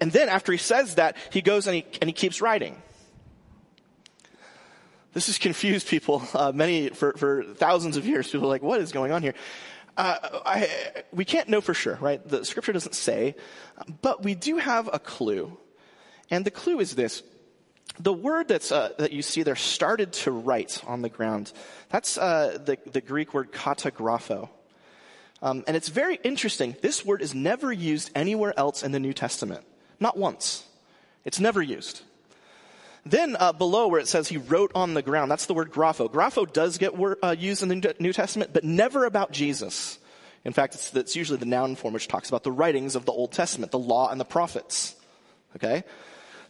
and 0.00 0.10
then 0.10 0.30
after 0.30 0.50
he 0.50 0.56
says 0.56 0.94
that, 0.94 1.18
he 1.30 1.42
goes 1.42 1.66
and 1.66 1.76
he, 1.76 1.84
and 2.00 2.08
he 2.08 2.14
keeps 2.14 2.40
writing. 2.40 2.80
This 5.12 5.26
has 5.26 5.36
confused 5.36 5.88
people, 5.88 6.22
uh, 6.32 6.52
many, 6.54 6.88
for, 6.88 7.12
for 7.18 7.42
thousands 7.42 7.98
of 7.98 8.06
years. 8.06 8.30
People 8.30 8.46
are 8.46 8.50
like, 8.50 8.62
what 8.62 8.80
is 8.80 8.92
going 8.92 9.12
on 9.12 9.20
here? 9.22 9.34
Uh, 9.98 10.40
I, 10.46 10.68
we 11.12 11.24
can't 11.24 11.48
know 11.48 11.60
for 11.60 11.74
sure, 11.74 11.98
right? 12.00 12.26
The 12.26 12.44
scripture 12.44 12.72
doesn't 12.72 12.94
say, 12.94 13.34
but 14.00 14.22
we 14.22 14.34
do 14.34 14.56
have 14.56 14.88
a 14.92 14.98
clue. 14.98 15.58
And 16.30 16.44
the 16.44 16.50
clue 16.50 16.78
is 16.78 16.94
this. 16.94 17.22
The 17.98 18.12
word 18.12 18.46
that's, 18.46 18.70
uh, 18.70 18.90
that 18.98 19.12
you 19.12 19.22
see 19.22 19.42
there 19.42 19.56
started 19.56 20.12
to 20.12 20.30
write 20.30 20.82
on 20.86 21.02
the 21.02 21.08
ground. 21.08 21.52
That's 21.88 22.16
uh, 22.16 22.58
the, 22.64 22.78
the 22.90 23.00
Greek 23.00 23.34
word 23.34 23.50
katagrapho. 23.50 24.48
Um, 25.42 25.64
and 25.66 25.76
it's 25.76 25.88
very 25.88 26.18
interesting. 26.22 26.76
This 26.80 27.04
word 27.04 27.20
is 27.20 27.34
never 27.34 27.72
used 27.72 28.10
anywhere 28.14 28.54
else 28.56 28.84
in 28.84 28.92
the 28.92 29.00
New 29.00 29.12
Testament. 29.12 29.64
Not 29.98 30.16
once. 30.16 30.64
It's 31.24 31.40
never 31.40 31.60
used. 31.60 32.02
Then 33.10 33.36
uh, 33.38 33.52
below 33.52 33.88
where 33.88 34.00
it 34.00 34.08
says 34.08 34.28
he 34.28 34.36
wrote 34.36 34.70
on 34.74 34.94
the 34.94 35.02
ground, 35.02 35.30
that's 35.30 35.46
the 35.46 35.54
word 35.54 35.70
grapho. 35.70 36.10
Grapho 36.10 36.50
does 36.52 36.76
get 36.78 36.96
word, 36.96 37.18
uh, 37.22 37.34
used 37.38 37.62
in 37.62 37.68
the 37.68 37.94
New 37.98 38.12
Testament, 38.12 38.52
but 38.52 38.64
never 38.64 39.04
about 39.04 39.32
Jesus. 39.32 39.98
In 40.44 40.52
fact, 40.52 40.74
it's, 40.74 40.94
it's 40.94 41.16
usually 41.16 41.38
the 41.38 41.46
noun 41.46 41.74
form 41.74 41.94
which 41.94 42.08
talks 42.08 42.28
about 42.28 42.42
the 42.42 42.52
writings 42.52 42.96
of 42.96 43.06
the 43.06 43.12
Old 43.12 43.32
Testament, 43.32 43.72
the 43.72 43.78
law 43.78 44.10
and 44.10 44.20
the 44.20 44.24
prophets. 44.24 44.94
Okay? 45.56 45.84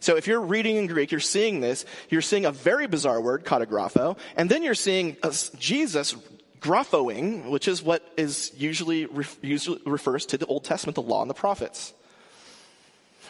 So 0.01 0.17
if 0.17 0.27
you're 0.27 0.41
reading 0.41 0.75
in 0.75 0.87
Greek, 0.87 1.11
you're 1.11 1.19
seeing 1.19 1.61
this, 1.61 1.85
you're 2.09 2.21
seeing 2.21 2.45
a 2.45 2.51
very 2.51 2.87
bizarre 2.87 3.21
word, 3.21 3.45
katagrapho, 3.45 4.17
and 4.35 4.49
then 4.49 4.63
you're 4.63 4.75
seeing 4.75 5.17
Jesus 5.57 6.15
graphoing, 6.59 7.49
which 7.49 7.67
is 7.67 7.81
what 7.81 8.05
is 8.17 8.51
usually, 8.57 9.07
usually 9.41 9.81
refers 9.85 10.25
to 10.27 10.37
the 10.37 10.45
Old 10.45 10.65
Testament, 10.65 10.95
the 10.95 11.01
law 11.01 11.21
and 11.21 11.29
the 11.29 11.35
prophets. 11.35 11.93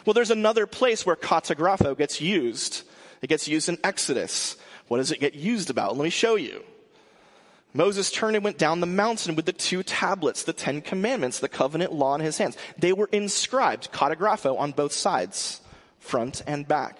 Well, 0.04 0.14
there's 0.14 0.30
another 0.30 0.66
place 0.66 1.04
where 1.04 1.16
katagrapho 1.16 1.96
gets 1.96 2.20
used. 2.20 2.82
It 3.22 3.28
gets 3.28 3.48
used 3.48 3.68
in 3.68 3.78
Exodus. 3.84 4.56
What 4.88 4.98
does 4.98 5.12
it 5.12 5.20
get 5.20 5.34
used 5.34 5.70
about? 5.70 5.96
Let 5.96 6.04
me 6.04 6.10
show 6.10 6.36
you. 6.36 6.64
Moses 7.72 8.10
turned 8.10 8.34
and 8.34 8.44
went 8.44 8.58
down 8.58 8.80
the 8.80 8.86
mountain 8.86 9.36
with 9.36 9.46
the 9.46 9.52
two 9.52 9.82
tablets, 9.82 10.42
the 10.42 10.52
Ten 10.52 10.80
Commandments, 10.80 11.38
the 11.38 11.48
covenant 11.48 11.92
law 11.92 12.16
in 12.16 12.20
his 12.20 12.38
hands. 12.38 12.56
They 12.76 12.92
were 12.92 13.08
inscribed, 13.12 13.92
katagrapho, 13.92 14.58
on 14.58 14.72
both 14.72 14.92
sides, 14.92 15.60
front 16.00 16.42
and 16.46 16.66
back. 16.66 16.98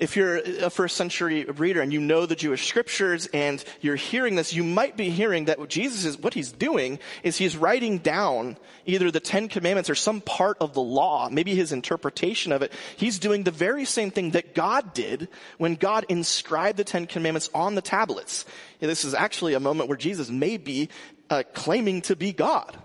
If 0.00 0.16
you're 0.16 0.38
a 0.38 0.70
first 0.70 0.96
century 0.96 1.44
reader 1.44 1.82
and 1.82 1.92
you 1.92 2.00
know 2.00 2.24
the 2.24 2.34
Jewish 2.34 2.66
scriptures 2.66 3.28
and 3.34 3.62
you're 3.82 3.96
hearing 3.96 4.34
this, 4.34 4.54
you 4.54 4.64
might 4.64 4.96
be 4.96 5.10
hearing 5.10 5.44
that 5.44 5.58
what 5.58 5.68
Jesus 5.68 6.06
is, 6.06 6.18
what 6.18 6.32
he's 6.32 6.50
doing 6.50 6.98
is 7.22 7.36
he's 7.36 7.56
writing 7.56 7.98
down 7.98 8.56
either 8.86 9.10
the 9.10 9.20
Ten 9.20 9.48
Commandments 9.48 9.90
or 9.90 9.94
some 9.94 10.22
part 10.22 10.56
of 10.60 10.72
the 10.72 10.80
law, 10.80 11.28
maybe 11.30 11.54
his 11.54 11.70
interpretation 11.70 12.50
of 12.50 12.62
it. 12.62 12.72
He's 12.96 13.18
doing 13.18 13.42
the 13.42 13.50
very 13.50 13.84
same 13.84 14.10
thing 14.10 14.30
that 14.30 14.54
God 14.54 14.94
did 14.94 15.28
when 15.58 15.74
God 15.74 16.06
inscribed 16.08 16.78
the 16.78 16.84
Ten 16.84 17.06
Commandments 17.06 17.50
on 17.54 17.74
the 17.74 17.82
tablets. 17.82 18.46
And 18.80 18.90
this 18.90 19.04
is 19.04 19.12
actually 19.12 19.52
a 19.52 19.60
moment 19.60 19.90
where 19.90 19.98
Jesus 19.98 20.30
may 20.30 20.56
be 20.56 20.88
uh, 21.28 21.42
claiming 21.52 22.00
to 22.02 22.16
be 22.16 22.32
God. 22.32 22.76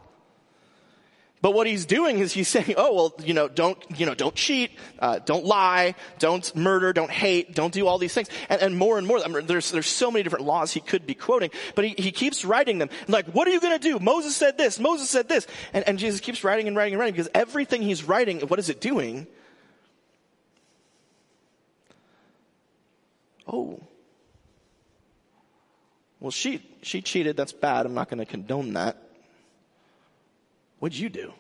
But 1.46 1.54
what 1.54 1.68
he's 1.68 1.86
doing 1.86 2.18
is 2.18 2.34
he's 2.34 2.48
saying, 2.56 2.74
oh, 2.76 2.92
well, 2.96 3.16
you 3.24 3.36
know, 3.36 3.48
don't, 3.48 3.78
you 3.96 4.08
know, 4.08 4.16
don't 4.16 4.34
cheat, 4.34 4.72
uh, 4.98 5.20
don't 5.20 5.46
lie, 5.46 5.94
don't 6.18 6.56
murder, 6.56 6.92
don't 6.92 7.12
hate, 7.12 7.54
don't 7.54 7.72
do 7.72 7.86
all 7.86 8.00
these 8.00 8.16
things. 8.16 8.30
And, 8.50 8.60
and 8.64 8.76
more 8.76 8.98
and 8.98 9.06
more, 9.06 9.24
I 9.24 9.28
mean, 9.28 9.46
there's, 9.46 9.70
there's 9.70 9.86
so 9.86 10.10
many 10.10 10.24
different 10.24 10.46
laws 10.46 10.72
he 10.72 10.80
could 10.80 11.06
be 11.06 11.14
quoting, 11.14 11.52
but 11.76 11.86
he, 11.86 11.94
he 12.02 12.12
keeps 12.12 12.44
writing 12.46 12.80
them. 12.80 12.90
Like, 13.08 13.28
what 13.28 13.48
are 13.48 13.52
you 13.52 13.60
gonna 13.60 13.78
do? 13.78 14.00
Moses 14.00 14.36
said 14.36 14.58
this, 14.58 14.80
Moses 14.80 15.08
said 15.08 15.30
this. 15.30 15.46
And, 15.72 15.88
and 15.88 16.00
Jesus 16.00 16.20
keeps 16.20 16.44
writing 16.44 16.68
and 16.68 16.76
writing 16.76 16.94
and 16.94 17.00
writing 17.00 17.14
because 17.14 17.30
everything 17.36 17.84
he's 17.84 18.04
writing, 18.04 18.40
what 18.48 18.58
is 18.58 18.70
it 18.70 18.82
doing? 18.82 19.28
Oh. 23.48 23.80
Well, 26.20 26.32
she, 26.32 26.68
she 26.82 27.04
cheated, 27.04 27.38
that's 27.38 27.54
bad, 27.54 27.86
I'm 27.86 27.94
not 27.94 28.10
gonna 28.10 28.26
condone 28.26 28.74
that. 28.74 29.05
What'd 30.80 30.98
you 30.98 31.10
do? 31.10 31.34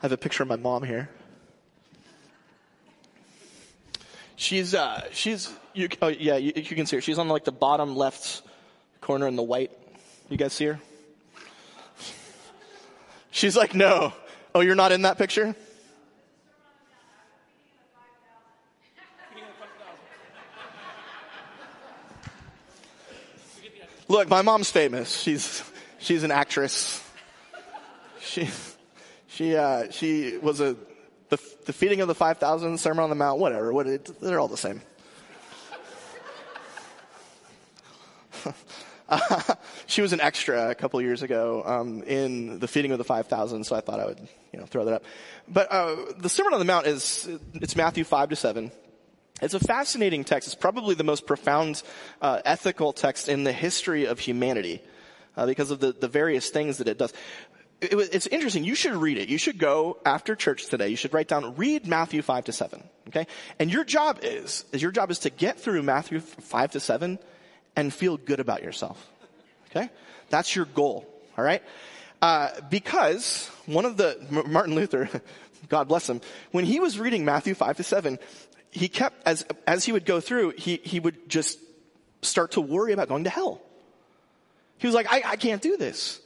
I 0.00 0.02
have 0.02 0.12
a 0.12 0.16
picture 0.16 0.42
of 0.44 0.48
my 0.48 0.56
mom 0.56 0.84
here. 0.84 1.08
She's, 4.36 4.72
uh, 4.72 5.08
she's, 5.12 5.52
you, 5.74 5.88
oh 6.00 6.08
yeah, 6.08 6.36
you, 6.36 6.52
you 6.54 6.76
can 6.76 6.86
see 6.86 6.96
her. 6.96 7.02
She's 7.02 7.18
on 7.18 7.28
like 7.28 7.44
the 7.44 7.52
bottom 7.52 7.96
left 7.96 8.42
corner 9.00 9.26
in 9.26 9.34
the 9.34 9.42
white. 9.42 9.72
You 10.28 10.36
guys 10.36 10.52
see 10.52 10.66
her? 10.66 10.78
She's 13.32 13.56
like, 13.56 13.74
no. 13.74 14.12
Oh, 14.54 14.60
you're 14.60 14.76
not 14.76 14.92
in 14.92 15.02
that 15.02 15.18
picture? 15.18 15.56
Look, 24.08 24.30
my 24.30 24.40
mom's 24.40 24.70
famous. 24.70 25.14
She's, 25.14 25.62
she's 25.98 26.22
an 26.22 26.30
actress. 26.30 27.04
She, 28.20 28.48
she, 29.26 29.54
uh, 29.54 29.90
she 29.90 30.38
was 30.38 30.60
a, 30.60 30.76
the, 31.28 31.38
the 31.66 31.74
feeding 31.74 32.00
of 32.00 32.08
the 32.08 32.14
5,000, 32.14 32.78
Sermon 32.78 33.04
on 33.04 33.10
the 33.10 33.16
Mount, 33.16 33.38
whatever. 33.38 33.70
What, 33.70 33.86
it, 33.86 34.10
they're 34.20 34.40
all 34.40 34.48
the 34.48 34.56
same. 34.56 34.80
uh, 39.10 39.54
she 39.86 40.00
was 40.00 40.14
an 40.14 40.22
extra 40.22 40.70
a 40.70 40.74
couple 40.74 41.02
years 41.02 41.22
ago 41.22 41.62
um, 41.66 42.02
in 42.04 42.60
the 42.60 42.68
feeding 42.68 42.92
of 42.92 42.98
the 42.98 43.04
5,000, 43.04 43.64
so 43.64 43.76
I 43.76 43.82
thought 43.82 44.00
I 44.00 44.06
would, 44.06 44.26
you 44.54 44.58
know, 44.58 44.64
throw 44.64 44.86
that 44.86 44.94
up. 44.94 45.04
But 45.46 45.70
uh, 45.70 45.96
the 46.16 46.30
Sermon 46.30 46.54
on 46.54 46.60
the 46.60 46.64
Mount 46.64 46.86
is, 46.86 47.28
it's 47.52 47.76
Matthew 47.76 48.04
5 48.04 48.30
to 48.30 48.36
7. 48.36 48.72
It's 49.40 49.54
a 49.54 49.60
fascinating 49.60 50.24
text. 50.24 50.48
It's 50.48 50.54
probably 50.54 50.94
the 50.94 51.04
most 51.04 51.26
profound 51.26 51.82
uh, 52.20 52.40
ethical 52.44 52.92
text 52.92 53.28
in 53.28 53.44
the 53.44 53.52
history 53.52 54.06
of 54.06 54.18
humanity 54.18 54.82
uh, 55.36 55.46
because 55.46 55.70
of 55.70 55.80
the, 55.80 55.92
the 55.92 56.08
various 56.08 56.50
things 56.50 56.78
that 56.78 56.88
it 56.88 56.98
does. 56.98 57.12
It, 57.80 57.92
it, 57.92 58.14
it's 58.14 58.26
interesting. 58.26 58.64
You 58.64 58.74
should 58.74 58.94
read 58.94 59.18
it. 59.18 59.28
You 59.28 59.38
should 59.38 59.58
go 59.58 59.98
after 60.04 60.34
church 60.34 60.66
today. 60.66 60.88
You 60.88 60.96
should 60.96 61.14
write 61.14 61.28
down, 61.28 61.54
read 61.56 61.86
Matthew 61.86 62.22
5 62.22 62.44
to 62.44 62.52
7. 62.52 62.82
Okay? 63.08 63.26
And 63.58 63.70
your 63.70 63.84
job 63.84 64.20
is, 64.22 64.64
is 64.72 64.82
your 64.82 64.90
job 64.90 65.10
is 65.10 65.20
to 65.20 65.30
get 65.30 65.60
through 65.60 65.82
Matthew 65.82 66.20
5 66.20 66.72
to 66.72 66.80
7 66.80 67.18
and 67.76 67.94
feel 67.94 68.16
good 68.16 68.40
about 68.40 68.62
yourself. 68.62 69.06
Okay? 69.70 69.88
That's 70.30 70.54
your 70.56 70.64
goal. 70.64 71.06
All 71.36 71.44
right? 71.44 71.62
Uh, 72.20 72.48
because 72.68 73.48
one 73.66 73.84
of 73.84 73.96
the, 73.96 74.18
Martin 74.48 74.74
Luther, 74.74 75.08
God 75.68 75.86
bless 75.86 76.08
him, 76.08 76.20
when 76.50 76.64
he 76.64 76.80
was 76.80 76.98
reading 76.98 77.24
Matthew 77.24 77.54
5 77.54 77.76
to 77.76 77.84
7, 77.84 78.18
he 78.70 78.88
kept, 78.88 79.26
as, 79.26 79.46
as 79.66 79.84
he 79.84 79.92
would 79.92 80.04
go 80.04 80.20
through, 80.20 80.50
he, 80.56 80.76
he 80.82 81.00
would 81.00 81.28
just 81.28 81.58
start 82.22 82.52
to 82.52 82.60
worry 82.60 82.92
about 82.92 83.08
going 83.08 83.24
to 83.24 83.30
hell. 83.30 83.60
He 84.78 84.86
was 84.86 84.94
like, 84.94 85.10
I, 85.10 85.22
I 85.24 85.36
can't 85.36 85.62
do 85.62 85.76
this. 85.76 86.20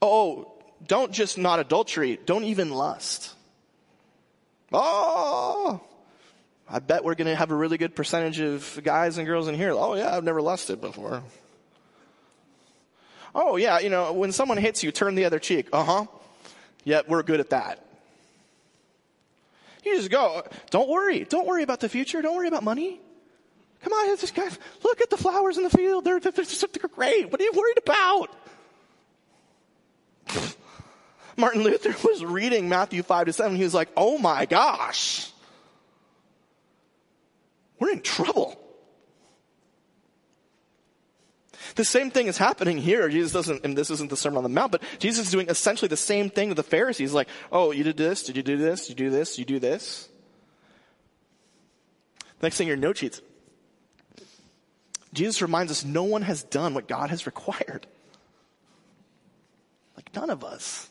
Oh, 0.00 0.52
don't 0.86 1.12
just 1.12 1.36
not 1.36 1.58
adultery, 1.58 2.18
don't 2.24 2.44
even 2.44 2.70
lust. 2.70 3.34
Oh, 4.72 5.80
I 6.68 6.78
bet 6.78 7.04
we're 7.04 7.16
going 7.16 7.26
to 7.26 7.34
have 7.34 7.50
a 7.50 7.54
really 7.54 7.76
good 7.76 7.96
percentage 7.96 8.40
of 8.40 8.80
guys 8.84 9.18
and 9.18 9.26
girls 9.26 9.48
in 9.48 9.54
here. 9.54 9.72
Oh 9.72 9.94
yeah, 9.94 10.16
I've 10.16 10.24
never 10.24 10.40
lusted 10.40 10.80
before. 10.80 11.22
Oh 13.34 13.56
yeah, 13.56 13.80
you 13.80 13.90
know, 13.90 14.12
when 14.12 14.32
someone 14.32 14.58
hits 14.58 14.82
you, 14.82 14.92
turn 14.92 15.16
the 15.16 15.24
other 15.24 15.38
cheek. 15.38 15.68
Uh 15.72 15.84
huh. 15.84 16.06
Yeah, 16.84 17.02
we're 17.06 17.22
good 17.22 17.40
at 17.40 17.50
that. 17.50 17.84
You 19.84 19.96
just 19.96 20.10
go. 20.10 20.42
Don't 20.70 20.88
worry. 20.88 21.24
Don't 21.24 21.46
worry 21.46 21.62
about 21.62 21.80
the 21.80 21.88
future. 21.88 22.20
Don't 22.22 22.36
worry 22.36 22.48
about 22.48 22.62
money. 22.62 23.00
Come 23.82 23.92
on, 23.92 24.08
this 24.08 24.30
guy. 24.30 24.48
Look 24.84 25.00
at 25.00 25.08
the 25.10 25.16
flowers 25.16 25.56
in 25.56 25.62
the 25.64 25.70
field. 25.70 26.04
They're, 26.04 26.20
they're, 26.20 26.32
they're 26.32 26.90
great. 26.94 27.30
What 27.30 27.40
are 27.40 27.44
you 27.44 27.52
worried 27.52 27.78
about? 27.78 28.28
Martin 31.36 31.62
Luther 31.62 31.94
was 32.06 32.24
reading 32.24 32.68
Matthew 32.68 33.02
5 33.02 33.26
to 33.26 33.32
7. 33.32 33.56
He 33.56 33.64
was 33.64 33.74
like, 33.74 33.88
oh 33.96 34.18
my 34.18 34.44
gosh. 34.44 35.30
We're 37.78 37.92
in 37.92 38.02
trouble. 38.02 38.60
The 41.74 41.84
same 41.84 42.10
thing 42.10 42.26
is 42.26 42.36
happening 42.36 42.78
here. 42.78 43.08
Jesus 43.08 43.32
doesn't, 43.32 43.64
and 43.64 43.76
this 43.76 43.90
isn't 43.90 44.10
the 44.10 44.16
Sermon 44.16 44.38
on 44.38 44.42
the 44.42 44.48
Mount, 44.48 44.72
but 44.72 44.82
Jesus 44.98 45.26
is 45.26 45.32
doing 45.32 45.48
essentially 45.48 45.88
the 45.88 45.96
same 45.96 46.30
thing 46.30 46.48
to 46.48 46.54
the 46.54 46.62
Pharisees. 46.62 47.12
Like, 47.12 47.28
oh, 47.52 47.70
you 47.70 47.84
did 47.84 47.96
this, 47.96 48.22
did 48.22 48.36
you 48.36 48.42
do 48.42 48.56
this, 48.56 48.88
you 48.88 48.94
do 48.94 49.10
this, 49.10 49.38
you 49.38 49.44
do 49.44 49.58
this. 49.58 50.08
next 52.42 52.56
thing, 52.56 52.68
your 52.68 52.76
note 52.76 52.98
sheets. 52.98 53.20
Jesus 55.12 55.42
reminds 55.42 55.72
us 55.72 55.84
no 55.84 56.04
one 56.04 56.22
has 56.22 56.42
done 56.42 56.74
what 56.74 56.86
God 56.86 57.10
has 57.10 57.26
required. 57.26 57.86
Like 59.96 60.14
none 60.14 60.30
of 60.30 60.44
us. 60.44 60.88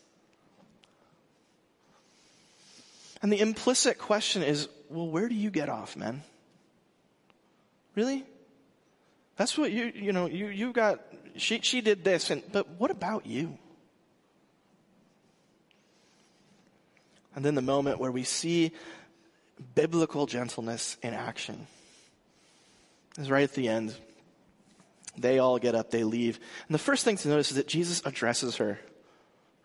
And 3.21 3.31
the 3.31 3.39
implicit 3.39 3.97
question 3.97 4.43
is, 4.43 4.69
well, 4.89 5.07
where 5.07 5.27
do 5.27 5.35
you 5.35 5.49
get 5.49 5.69
off, 5.69 5.95
man? 5.95 6.23
Really? 7.95 8.25
That's 9.39 9.57
what 9.57 9.71
you, 9.71 9.89
you 9.95 10.11
know, 10.11 10.25
you, 10.25 10.47
you 10.47 10.73
got, 10.73 10.99
she, 11.37 11.61
she 11.61 11.79
did 11.79 12.03
this, 12.03 12.29
and, 12.29 12.43
but 12.51 12.67
what 12.71 12.91
about 12.91 13.25
you? 13.25 13.57
And 17.33 17.45
then 17.45 17.55
the 17.55 17.61
moment 17.61 17.99
where 17.99 18.11
we 18.11 18.25
see 18.25 18.73
biblical 19.75 20.25
gentleness 20.25 20.97
in 21.01 21.13
action. 21.13 21.67
is 23.17 23.31
right 23.31 23.45
at 23.45 23.53
the 23.53 23.69
end. 23.69 23.95
They 25.17 25.39
all 25.39 25.57
get 25.57 25.73
up, 25.73 25.89
they 25.89 26.03
leave. 26.03 26.37
And 26.67 26.73
the 26.75 26.77
first 26.77 27.05
thing 27.05 27.15
to 27.15 27.29
notice 27.29 27.51
is 27.51 27.55
that 27.55 27.67
Jesus 27.69 28.01
addresses 28.03 28.57
her. 28.57 28.77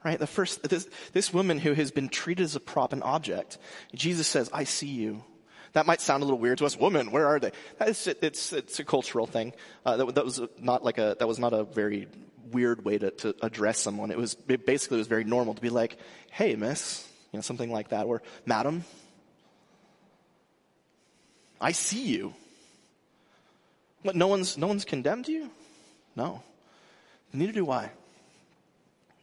Right? 0.04 0.20
The 0.20 0.28
first, 0.28 0.62
this, 0.62 0.88
this 1.12 1.34
woman 1.34 1.58
who 1.58 1.72
has 1.72 1.90
been 1.90 2.08
treated 2.08 2.44
as 2.44 2.54
a 2.54 2.60
prop, 2.60 2.92
an 2.92 3.02
object, 3.02 3.58
Jesus 3.92 4.28
says, 4.28 4.48
I 4.52 4.62
see 4.62 4.86
you. 4.86 5.24
That 5.74 5.86
might 5.86 6.00
sound 6.00 6.22
a 6.22 6.26
little 6.26 6.38
weird 6.38 6.58
to 6.58 6.66
us. 6.66 6.76
Women, 6.76 7.10
where 7.10 7.26
are 7.26 7.40
they? 7.40 7.50
It's, 7.80 8.06
it's, 8.06 8.52
it's 8.52 8.78
a 8.78 8.84
cultural 8.84 9.26
thing. 9.26 9.52
Uh, 9.84 9.96
that, 9.98 10.14
that, 10.14 10.24
was 10.24 10.40
not 10.58 10.84
like 10.84 10.98
a, 10.98 11.16
that 11.18 11.28
was 11.28 11.38
not 11.38 11.52
a 11.52 11.64
very 11.64 12.08
weird 12.52 12.84
way 12.84 12.96
to, 12.96 13.10
to 13.10 13.34
address 13.42 13.80
someone. 13.80 14.12
It 14.12 14.16
was, 14.16 14.36
it 14.48 14.64
basically 14.64 14.98
it 14.98 15.00
was 15.00 15.08
very 15.08 15.24
normal 15.24 15.54
to 15.54 15.60
be 15.60 15.70
like, 15.70 15.98
hey, 16.30 16.54
miss, 16.54 17.06
you 17.32 17.38
know, 17.38 17.42
something 17.42 17.72
like 17.72 17.88
that, 17.88 18.06
or 18.06 18.22
madam, 18.46 18.84
I 21.60 21.72
see 21.72 22.06
you. 22.06 22.34
But 24.04 24.14
no 24.14 24.28
one's, 24.28 24.56
no 24.56 24.68
one's 24.68 24.84
condemned 24.84 25.28
you? 25.28 25.50
No. 26.14 26.42
Neither 27.32 27.52
do 27.52 27.70
I. 27.70 27.90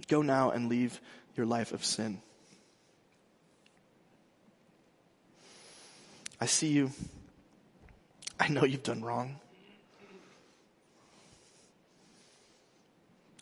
Go 0.10 0.22
now 0.22 0.52
and 0.52 0.68
leave 0.68 1.00
your 1.38 1.46
life 1.46 1.72
of 1.72 1.86
sin. 1.86 2.20
I 6.42 6.48
see 6.48 6.70
you. 6.70 6.90
I 8.40 8.48
know 8.48 8.64
you've 8.64 8.82
done 8.82 9.04
wrong. 9.04 9.36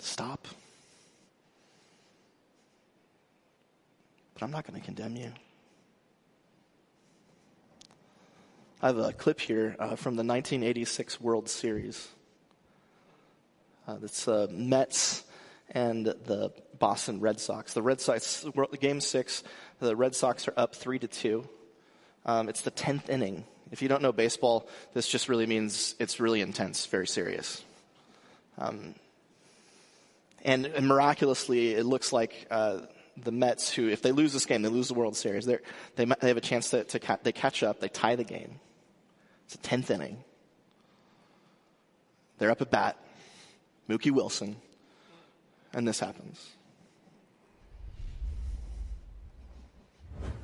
Stop. 0.02 0.46
But 4.34 4.44
I'm 4.44 4.52
not 4.52 4.68
going 4.68 4.78
to 4.78 4.86
condemn 4.86 5.16
you. 5.16 5.32
I 8.82 8.88
have 8.88 8.98
a 8.98 9.14
clip 9.14 9.40
here 9.40 9.78
uh, 9.80 9.96
from 9.96 10.16
the 10.16 10.24
1986 10.24 11.22
World 11.22 11.48
Series. 11.48 12.10
Uh, 13.88 13.96
it's 14.04 14.28
uh, 14.28 14.48
Mets 14.52 15.24
and 15.72 16.06
the 16.06 16.52
Boston 16.78 17.22
Red 17.22 17.40
Sox. 17.40 17.74
The 17.74 17.82
Red 17.82 18.02
Sox, 18.02 18.46
game 18.82 19.00
six, 19.00 19.44
the 19.80 19.96
Red 19.96 20.16
Sox 20.16 20.50
are 20.50 20.54
up 20.58 20.76
three 20.76 21.00
to 21.00 21.08
two. 21.08 21.48
Um, 22.26 22.50
it's 22.50 22.62
the 22.62 22.72
tenth 22.72 23.10
inning. 23.10 23.46
If 23.72 23.82
you 23.82 23.88
don't 23.88 24.02
know 24.02 24.12
baseball, 24.12 24.68
this 24.94 25.08
just 25.08 25.30
really 25.30 25.46
means 25.46 25.96
it's 26.00 26.20
really 26.20 26.42
intense, 26.42 26.86
very 26.86 27.08
serious. 27.08 27.64
Um, 28.58 28.96
and, 30.44 30.66
and, 30.66 30.88
miraculously, 30.88 31.74
it 31.74 31.86
looks 31.86 32.12
like 32.12 32.48
uh, 32.50 32.80
the 33.18 33.32
Mets, 33.32 33.72
who 33.72 33.90
if 33.90 34.02
they 34.02 34.12
lose 34.12 34.34
this 34.34 34.46
game, 34.46 34.62
they 34.62 34.70
lose 34.70 34.88
the 34.88 34.94
World 34.94 35.16
Series. 35.16 35.46
They 35.46 35.60
they 35.96 36.06
have 36.28 36.38
a 36.38 36.42
chance 36.42 36.70
to, 36.72 36.84
to 36.86 37.00
ca- 37.00 37.20
they 37.24 37.32
catch 37.32 37.64
up, 37.64 37.80
they 37.80 37.90
tie 37.90 38.16
the 38.16 38.24
game. 38.24 38.60
It's 39.46 39.56
the 39.56 39.68
10th 39.68 39.90
inning. 39.90 40.24
They're 42.38 42.52
up 42.52 42.62
at 42.62 42.70
bat. 42.70 42.98
Mookie 43.90 44.12
Wilson. 44.12 44.56
And 45.74 45.88
this 45.88 46.00
happens. 46.00 46.52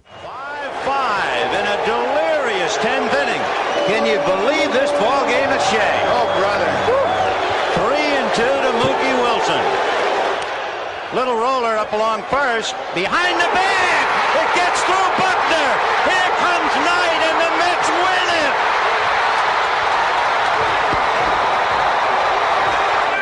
5 0.06 0.24
5 0.24 0.26
in 0.26 0.42
a 0.42 0.45
delirious 2.66 2.78
10th 2.78 3.14
inning. 3.22 3.44
Can 3.86 4.06
you 4.10 4.18
believe 4.26 4.74
this 4.74 4.90
ball 4.98 5.26
game 5.30 5.50
at 5.50 5.62
Shea? 5.70 5.98
Oh, 6.10 6.26
brother. 6.42 6.66
3 7.78 7.94
and 7.94 8.30
2 8.34 8.42
to 8.42 8.72
Mookie 8.82 9.16
Wilson. 9.22 9.62
Little 11.14 11.38
roller 11.38 11.78
up 11.78 11.94
along 11.94 12.24
first. 12.34 12.74
Behind 12.96 13.38
the 13.38 13.50
bag. 13.54 14.04
It 14.42 14.50
gets 14.58 14.82
through 14.82 15.10
Buckner. 15.22 15.70
Here 16.10 16.32
comes 16.42 16.74
Knight, 16.82 17.22
and 17.30 17.38
the 17.38 17.52
Mets 17.62 17.90
win 18.02 18.28
it. 18.34 18.54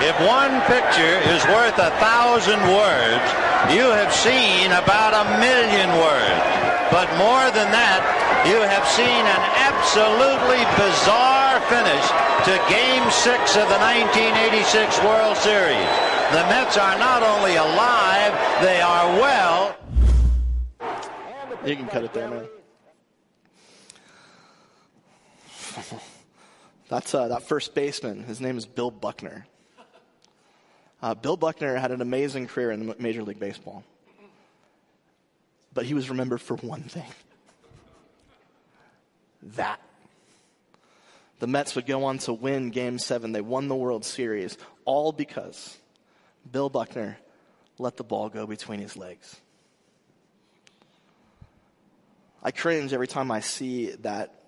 If 0.08 0.16
one 0.24 0.56
picture 0.72 1.20
is 1.36 1.44
worth 1.52 1.78
a 1.80 1.92
thousand 2.00 2.64
words, 2.64 3.28
you 3.76 3.92
have 3.92 4.14
seen 4.14 4.72
about 4.72 5.12
a 5.12 5.26
million 5.40 5.90
words. 6.00 6.64
But 6.92 7.10
more 7.18 7.50
than 7.52 7.72
that, 7.72 8.33
you 8.46 8.60
have 8.60 8.86
seen 8.90 9.08
an 9.08 9.44
absolutely 9.56 10.60
bizarre 10.76 11.62
finish 11.72 12.06
to 12.44 12.52
Game 12.68 13.10
6 13.10 13.56
of 13.56 13.70
the 13.70 13.80
1986 13.80 15.00
World 15.00 15.38
Series. 15.38 15.88
The 16.32 16.44
Mets 16.52 16.76
are 16.76 17.00
not 17.00 17.24
only 17.24 17.56
alive, 17.56 18.34
they 18.62 18.82
are 18.82 19.08
well. 19.22 19.78
You 21.66 21.78
can 21.78 21.88
cut 21.88 22.04
it 22.04 22.14
there, 22.14 22.30
man. 22.30 22.46
That's 26.90 27.16
uh, 27.16 27.30
that 27.30 27.44
first 27.44 27.74
baseman. 27.74 28.24
His 28.24 28.42
name 28.42 28.58
is 28.58 28.66
Bill 28.66 28.92
Buckner. 28.92 29.48
Uh, 31.02 31.14
Bill 31.14 31.38
Buckner 31.38 31.78
had 31.78 31.92
an 31.92 32.02
amazing 32.02 32.48
career 32.48 32.72
in 32.72 32.94
Major 33.00 33.24
League 33.24 33.40
Baseball, 33.40 33.86
but 35.74 35.86
he 35.86 35.94
was 35.94 36.10
remembered 36.10 36.42
for 36.42 36.58
one 36.58 36.84
thing 36.84 37.08
that. 39.56 39.80
The 41.40 41.48
Mets 41.48 41.76
would 41.76 41.86
go 41.86 42.06
on 42.06 42.20
to 42.20 42.34
win 42.34 42.70
Game 42.70 42.98
7. 42.98 43.32
They 43.32 43.42
won 43.42 43.68
the 43.68 43.76
World 43.76 44.06
Series, 44.06 44.58
all 44.86 45.12
because 45.12 45.78
Bill 46.50 46.70
Buckner 46.70 47.18
let 47.78 47.98
the 47.98 48.04
ball 48.04 48.30
go 48.30 48.46
between 48.46 48.80
his 48.80 48.96
legs. 48.96 49.40
I 52.42 52.52
cringe 52.52 52.94
every 52.94 53.08
time 53.08 53.32
I 53.32 53.40
see 53.40 53.92
that 54.02 54.43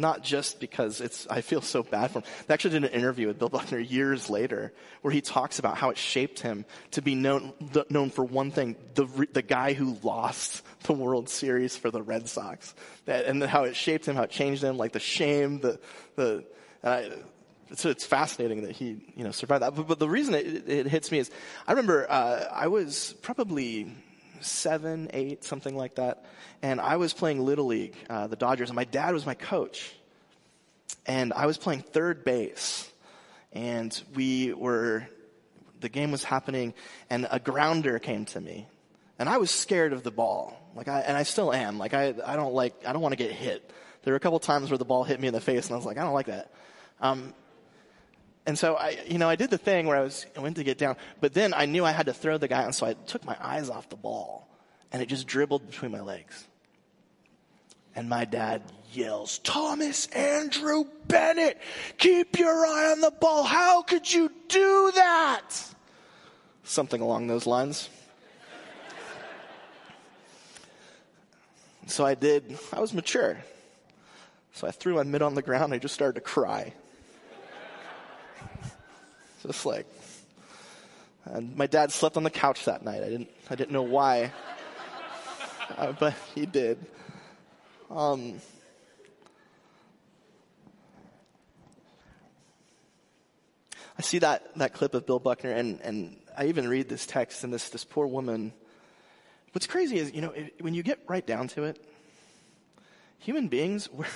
not 0.00 0.22
just 0.22 0.60
because 0.60 1.00
it's, 1.00 1.26
I 1.28 1.40
feel 1.40 1.60
so 1.60 1.82
bad 1.82 2.10
for 2.10 2.20
him. 2.20 2.24
They 2.46 2.54
actually 2.54 2.78
did 2.78 2.84
an 2.84 2.90
interview 2.90 3.26
with 3.28 3.38
Bill 3.38 3.48
Buckner 3.48 3.78
years 3.78 4.30
later 4.30 4.72
where 5.02 5.12
he 5.12 5.20
talks 5.20 5.58
about 5.58 5.76
how 5.76 5.90
it 5.90 5.98
shaped 5.98 6.40
him 6.40 6.64
to 6.92 7.02
be 7.02 7.14
known, 7.14 7.52
known 7.90 8.10
for 8.10 8.24
one 8.24 8.50
thing, 8.50 8.76
the, 8.94 9.06
the 9.32 9.42
guy 9.42 9.72
who 9.72 9.96
lost 10.02 10.62
the 10.84 10.92
World 10.92 11.28
Series 11.28 11.76
for 11.76 11.90
the 11.90 12.02
Red 12.02 12.28
Sox. 12.28 12.74
That, 13.06 13.26
and 13.26 13.42
how 13.42 13.64
it 13.64 13.76
shaped 13.76 14.06
him, 14.06 14.16
how 14.16 14.24
it 14.24 14.30
changed 14.30 14.62
him, 14.62 14.76
like 14.76 14.92
the 14.92 15.00
shame, 15.00 15.60
the, 15.60 15.80
the, 16.16 16.44
I, 16.84 17.10
so 17.74 17.90
it's 17.90 18.06
fascinating 18.06 18.62
that 18.62 18.72
he, 18.72 18.98
you 19.16 19.24
know, 19.24 19.32
survived 19.32 19.62
that. 19.62 19.74
But, 19.74 19.88
but 19.88 19.98
the 19.98 20.08
reason 20.08 20.34
it, 20.34 20.68
it, 20.68 20.86
hits 20.86 21.10
me 21.10 21.18
is, 21.18 21.30
I 21.66 21.72
remember 21.72 22.06
uh, 22.08 22.44
I 22.52 22.68
was 22.68 23.14
probably 23.22 23.92
seven, 24.40 25.10
eight, 25.12 25.44
something 25.44 25.76
like 25.76 25.96
that. 25.96 26.24
And 26.62 26.80
I 26.80 26.96
was 26.96 27.12
playing 27.12 27.44
Little 27.44 27.66
League, 27.66 27.96
uh, 28.08 28.26
the 28.26 28.36
Dodgers, 28.36 28.70
and 28.70 28.76
my 28.76 28.84
dad 28.84 29.12
was 29.14 29.26
my 29.26 29.34
coach. 29.34 29.94
And 31.06 31.32
I 31.32 31.46
was 31.46 31.58
playing 31.58 31.82
third 31.82 32.24
base. 32.24 32.90
And 33.52 33.98
we 34.14 34.52
were, 34.52 35.08
the 35.80 35.88
game 35.88 36.10
was 36.10 36.24
happening, 36.24 36.74
and 37.08 37.26
a 37.30 37.38
grounder 37.38 37.98
came 37.98 38.24
to 38.26 38.40
me. 38.40 38.66
And 39.18 39.28
I 39.28 39.38
was 39.38 39.50
scared 39.50 39.92
of 39.92 40.02
the 40.02 40.10
ball. 40.10 40.60
Like 40.74 40.88
I, 40.88 41.00
and 41.00 41.16
I 41.16 41.22
still 41.22 41.52
am. 41.52 41.78
Like 41.78 41.94
I, 41.94 42.14
I 42.24 42.36
don't 42.36 42.52
like, 42.52 42.74
I 42.86 42.92
don't 42.92 43.02
want 43.02 43.12
to 43.12 43.16
get 43.16 43.32
hit. 43.32 43.70
There 44.02 44.12
were 44.12 44.16
a 44.16 44.20
couple 44.20 44.38
times 44.38 44.70
where 44.70 44.78
the 44.78 44.84
ball 44.84 45.04
hit 45.04 45.20
me 45.20 45.26
in 45.26 45.34
the 45.34 45.40
face, 45.40 45.66
and 45.66 45.72
I 45.72 45.76
was 45.76 45.86
like, 45.86 45.98
I 45.98 46.02
don't 46.02 46.14
like 46.14 46.26
that. 46.26 46.52
Um, 47.00 47.34
and 48.46 48.56
so 48.56 48.76
I, 48.76 48.96
you 49.06 49.18
know, 49.18 49.28
I 49.28 49.34
did 49.34 49.50
the 49.50 49.58
thing 49.58 49.86
where 49.86 49.96
I 49.96 50.02
was, 50.02 50.24
I 50.36 50.40
went 50.40 50.56
to 50.56 50.64
get 50.64 50.78
down, 50.78 50.96
but 51.20 51.34
then 51.34 51.52
I 51.52 51.66
knew 51.66 51.84
I 51.84 51.90
had 51.90 52.06
to 52.06 52.14
throw 52.14 52.38
the 52.38 52.46
guy, 52.46 52.62
and 52.62 52.74
so 52.74 52.86
I 52.86 52.94
took 52.94 53.24
my 53.24 53.36
eyes 53.40 53.68
off 53.68 53.88
the 53.88 53.96
ball, 53.96 54.48
and 54.92 55.02
it 55.02 55.06
just 55.06 55.26
dribbled 55.26 55.68
between 55.68 55.90
my 55.90 56.00
legs. 56.00 56.46
And 57.96 58.08
my 58.08 58.24
dad 58.24 58.62
yells, 58.92 59.38
Thomas 59.38 60.06
Andrew 60.08 60.84
Bennett, 61.08 61.60
keep 61.98 62.38
your 62.38 62.66
eye 62.66 62.92
on 62.92 63.00
the 63.00 63.10
ball. 63.10 63.42
How 63.42 63.82
could 63.82 64.12
you 64.12 64.30
do 64.48 64.92
that? 64.94 65.50
Something 66.62 67.00
along 67.00 67.26
those 67.26 67.46
lines. 67.46 67.88
so 71.86 72.04
I 72.04 72.14
did, 72.14 72.58
I 72.72 72.80
was 72.80 72.94
mature. 72.94 73.38
So 74.52 74.68
I 74.68 74.70
threw 74.70 74.94
my 74.94 75.02
mitt 75.02 75.22
on 75.22 75.34
the 75.34 75.42
ground 75.42 75.64
and 75.64 75.74
I 75.74 75.78
just 75.78 75.94
started 75.94 76.14
to 76.14 76.20
cry. 76.20 76.72
Just 79.46 79.64
like, 79.64 79.86
and 81.24 81.56
my 81.56 81.66
dad 81.66 81.92
slept 81.92 82.16
on 82.16 82.22
the 82.22 82.30
couch 82.30 82.64
that 82.64 82.84
night. 82.84 83.02
I 83.02 83.08
didn't, 83.08 83.30
I 83.50 83.54
didn't 83.54 83.72
know 83.72 83.82
why, 83.82 84.32
uh, 85.76 85.92
but 85.92 86.14
he 86.34 86.46
did. 86.46 86.84
Um, 87.90 88.40
I 93.98 94.02
see 94.02 94.18
that, 94.18 94.56
that 94.56 94.74
clip 94.74 94.94
of 94.94 95.06
Bill 95.06 95.18
Buckner, 95.18 95.52
and, 95.52 95.80
and 95.80 96.16
I 96.36 96.46
even 96.46 96.68
read 96.68 96.88
this 96.88 97.06
text, 97.06 97.44
and 97.44 97.52
this, 97.52 97.70
this 97.70 97.84
poor 97.84 98.06
woman. 98.06 98.52
What's 99.52 99.66
crazy 99.66 99.98
is, 99.98 100.12
you 100.12 100.20
know, 100.20 100.34
when 100.60 100.74
you 100.74 100.82
get 100.82 101.00
right 101.06 101.26
down 101.26 101.48
to 101.48 101.64
it, 101.64 101.82
human 103.20 103.48
beings, 103.48 103.88
we're, 103.92 104.06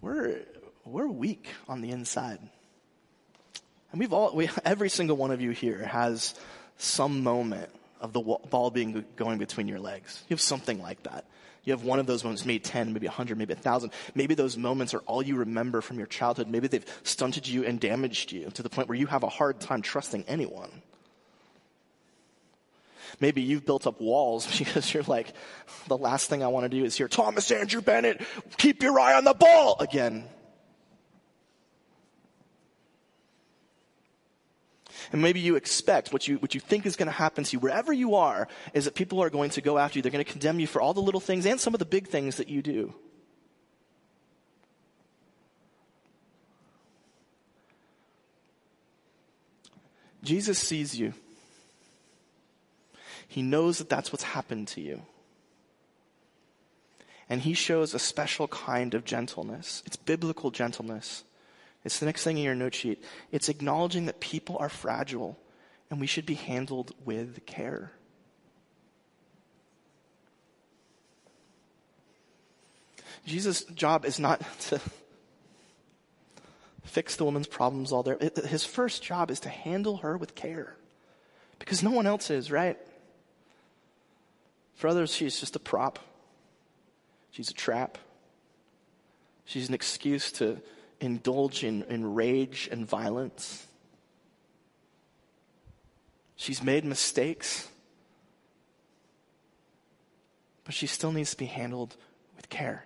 we're, 0.00 0.40
we're 0.84 1.08
weak 1.08 1.48
on 1.68 1.80
the 1.80 1.90
inside. 1.90 2.38
And 3.94 4.00
we've 4.00 4.12
all, 4.12 4.34
we, 4.34 4.50
every 4.64 4.90
single 4.90 5.16
one 5.16 5.30
of 5.30 5.40
you 5.40 5.52
here 5.52 5.78
has 5.78 6.34
some 6.78 7.22
moment 7.22 7.70
of 8.00 8.12
the 8.12 8.20
ball 8.20 8.72
being 8.72 9.04
going 9.14 9.38
between 9.38 9.68
your 9.68 9.78
legs. 9.78 10.20
You 10.28 10.34
have 10.34 10.40
something 10.40 10.82
like 10.82 11.04
that. 11.04 11.24
You 11.62 11.72
have 11.72 11.84
one 11.84 12.00
of 12.00 12.06
those 12.06 12.24
moments, 12.24 12.44
maybe 12.44 12.58
10, 12.58 12.92
maybe 12.92 13.06
100, 13.06 13.38
maybe 13.38 13.54
1,000. 13.54 13.92
Maybe 14.16 14.34
those 14.34 14.56
moments 14.58 14.94
are 14.94 14.98
all 15.06 15.22
you 15.22 15.36
remember 15.36 15.80
from 15.80 15.98
your 15.98 16.08
childhood. 16.08 16.48
Maybe 16.48 16.66
they've 16.66 16.84
stunted 17.04 17.46
you 17.46 17.64
and 17.64 17.78
damaged 17.78 18.32
you 18.32 18.50
to 18.50 18.64
the 18.64 18.68
point 18.68 18.88
where 18.88 18.98
you 18.98 19.06
have 19.06 19.22
a 19.22 19.28
hard 19.28 19.60
time 19.60 19.80
trusting 19.80 20.24
anyone. 20.26 20.82
Maybe 23.20 23.42
you've 23.42 23.64
built 23.64 23.86
up 23.86 24.00
walls 24.00 24.44
because 24.58 24.92
you're 24.92 25.04
like, 25.04 25.32
the 25.86 25.96
last 25.96 26.28
thing 26.28 26.42
I 26.42 26.48
want 26.48 26.64
to 26.64 26.68
do 26.68 26.84
is 26.84 26.96
hear 26.96 27.06
Thomas 27.06 27.48
Andrew 27.52 27.80
Bennett, 27.80 28.20
keep 28.58 28.82
your 28.82 28.98
eye 28.98 29.14
on 29.14 29.22
the 29.22 29.34
ball 29.34 29.76
again. 29.78 30.24
And 35.12 35.22
maybe 35.22 35.40
you 35.40 35.56
expect 35.56 36.12
what 36.12 36.26
you, 36.28 36.36
what 36.38 36.54
you 36.54 36.60
think 36.60 36.86
is 36.86 36.96
going 36.96 37.06
to 37.06 37.12
happen 37.12 37.44
to 37.44 37.52
you 37.52 37.60
wherever 37.60 37.92
you 37.92 38.14
are 38.14 38.48
is 38.72 38.84
that 38.84 38.94
people 38.94 39.22
are 39.22 39.30
going 39.30 39.50
to 39.50 39.60
go 39.60 39.78
after 39.78 39.98
you. 39.98 40.02
They're 40.02 40.12
going 40.12 40.24
to 40.24 40.30
condemn 40.30 40.60
you 40.60 40.66
for 40.66 40.80
all 40.80 40.94
the 40.94 41.00
little 41.00 41.20
things 41.20 41.46
and 41.46 41.60
some 41.60 41.74
of 41.74 41.78
the 41.78 41.84
big 41.84 42.08
things 42.08 42.36
that 42.36 42.48
you 42.48 42.62
do. 42.62 42.94
Jesus 50.22 50.58
sees 50.58 50.98
you. 50.98 51.12
He 53.28 53.42
knows 53.42 53.78
that 53.78 53.88
that's 53.88 54.12
what's 54.12 54.24
happened 54.24 54.68
to 54.68 54.80
you. 54.80 55.02
And 57.28 57.40
he 57.40 57.54
shows 57.54 57.94
a 57.94 57.98
special 57.98 58.48
kind 58.48 58.94
of 58.94 59.04
gentleness. 59.04 59.82
It's 59.86 59.96
biblical 59.96 60.50
gentleness. 60.50 61.24
It's 61.84 61.98
the 61.98 62.06
next 62.06 62.24
thing 62.24 62.38
in 62.38 62.44
your 62.44 62.54
note 62.54 62.74
sheet. 62.74 63.02
It's 63.30 63.48
acknowledging 63.48 64.06
that 64.06 64.20
people 64.20 64.56
are 64.58 64.68
fragile 64.68 65.38
and 65.90 66.00
we 66.00 66.06
should 66.06 66.26
be 66.26 66.34
handled 66.34 66.92
with 67.04 67.44
care. 67.46 67.92
Jesus' 73.26 73.64
job 73.64 74.04
is 74.04 74.18
not 74.18 74.42
to 74.60 74.80
fix 76.84 77.16
the 77.16 77.24
woman's 77.24 77.46
problems 77.46 77.92
all 77.92 78.02
there. 78.02 78.18
His 78.46 78.64
first 78.64 79.02
job 79.02 79.30
is 79.30 79.40
to 79.40 79.48
handle 79.48 79.98
her 79.98 80.16
with 80.16 80.34
care. 80.34 80.76
Because 81.58 81.82
no 81.82 81.90
one 81.90 82.06
else 82.06 82.30
is, 82.30 82.50
right? 82.50 82.78
For 84.74 84.88
others, 84.88 85.14
she's 85.14 85.38
just 85.38 85.56
a 85.56 85.58
prop. 85.58 85.98
She's 87.30 87.50
a 87.50 87.54
trap. 87.54 87.98
She's 89.44 89.68
an 89.68 89.74
excuse 89.74 90.32
to 90.32 90.60
indulge 91.00 91.64
in, 91.64 91.82
in 91.84 92.14
rage 92.14 92.68
and 92.70 92.86
violence. 92.86 93.66
She's 96.36 96.62
made 96.62 96.84
mistakes, 96.84 97.68
but 100.64 100.74
she 100.74 100.86
still 100.86 101.12
needs 101.12 101.30
to 101.30 101.36
be 101.36 101.46
handled 101.46 101.96
with 102.36 102.48
care. 102.48 102.84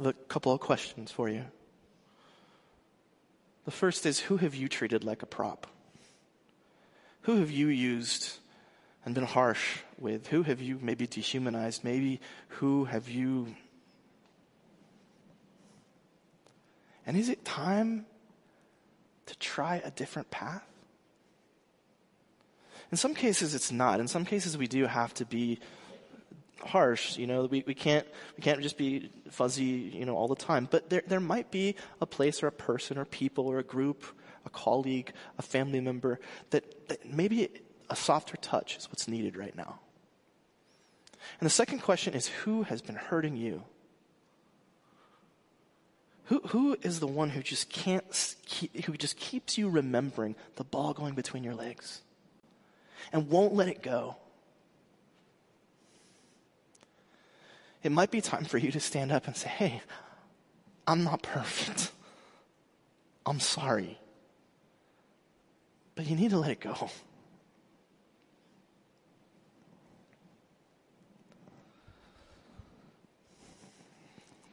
a 0.00 0.12
couple 0.12 0.52
of 0.52 0.60
questions 0.60 1.10
for 1.10 1.28
you. 1.28 1.44
The 3.64 3.70
first 3.70 4.04
is 4.06 4.20
Who 4.20 4.36
have 4.38 4.54
you 4.54 4.68
treated 4.68 5.04
like 5.04 5.22
a 5.22 5.26
prop? 5.26 5.66
Who 7.22 7.36
have 7.36 7.50
you 7.50 7.68
used 7.68 8.38
and 9.04 9.14
been 9.14 9.24
harsh 9.24 9.78
with? 9.98 10.28
Who 10.28 10.42
have 10.42 10.60
you 10.60 10.78
maybe 10.80 11.06
dehumanized? 11.06 11.84
Maybe 11.84 12.20
who 12.48 12.84
have 12.84 13.08
you. 13.08 13.54
And 17.06 17.16
is 17.16 17.28
it 17.28 17.44
time 17.44 18.06
to 19.26 19.38
try 19.38 19.82
a 19.84 19.90
different 19.90 20.30
path? 20.30 20.64
In 22.90 22.96
some 22.96 23.14
cases, 23.14 23.54
it's 23.54 23.72
not. 23.72 24.00
In 24.00 24.08
some 24.08 24.24
cases, 24.24 24.56
we 24.56 24.68
do 24.68 24.86
have 24.86 25.12
to 25.14 25.24
be 25.24 25.58
harsh. 26.60 27.18
You 27.18 27.26
know, 27.26 27.44
we, 27.44 27.64
we 27.66 27.74
can't 27.74 28.06
we 28.36 28.42
can't 28.42 28.62
just 28.62 28.78
be 28.78 29.10
fuzzy, 29.30 29.64
you 29.94 30.04
know, 30.04 30.16
all 30.16 30.28
the 30.28 30.36
time. 30.36 30.68
But 30.70 30.90
there 30.90 31.02
there 31.06 31.20
might 31.20 31.50
be 31.50 31.76
a 32.00 32.06
place 32.06 32.42
or 32.42 32.46
a 32.46 32.52
person 32.52 32.98
or 32.98 33.04
people 33.04 33.48
or 33.48 33.58
a 33.58 33.64
group, 33.64 34.04
a 34.46 34.50
colleague, 34.50 35.12
a 35.38 35.42
family 35.42 35.80
member 35.80 36.20
that, 36.50 36.88
that 36.88 37.12
maybe 37.12 37.48
a 37.90 37.96
softer 37.96 38.36
touch 38.36 38.76
is 38.76 38.88
what's 38.90 39.08
needed 39.08 39.36
right 39.36 39.56
now. 39.56 39.80
And 41.40 41.46
the 41.46 41.50
second 41.50 41.80
question 41.80 42.14
is 42.14 42.26
who 42.26 42.62
has 42.64 42.82
been 42.82 42.96
hurting 42.96 43.36
you? 43.36 43.62
Who, 46.26 46.40
who 46.48 46.76
is 46.82 47.00
the 47.00 47.06
one 47.06 47.30
who 47.30 47.42
just 47.42 47.68
can't, 47.68 48.04
who 48.86 48.96
just 48.96 49.16
keeps 49.16 49.58
you 49.58 49.68
remembering 49.68 50.36
the 50.56 50.64
ball 50.64 50.94
going 50.94 51.14
between 51.14 51.44
your 51.44 51.54
legs 51.54 52.00
and 53.12 53.28
won't 53.28 53.54
let 53.54 53.68
it 53.68 53.82
go? 53.82 54.16
It 57.82 57.92
might 57.92 58.10
be 58.10 58.22
time 58.22 58.44
for 58.44 58.56
you 58.56 58.72
to 58.72 58.80
stand 58.80 59.12
up 59.12 59.26
and 59.26 59.36
say, 59.36 59.48
hey, 59.48 59.82
I'm 60.86 61.04
not 61.04 61.22
perfect. 61.22 61.92
I'm 63.26 63.40
sorry. 63.40 63.98
But 65.94 66.06
you 66.06 66.16
need 66.16 66.30
to 66.30 66.38
let 66.38 66.50
it 66.50 66.60
go. 66.60 66.90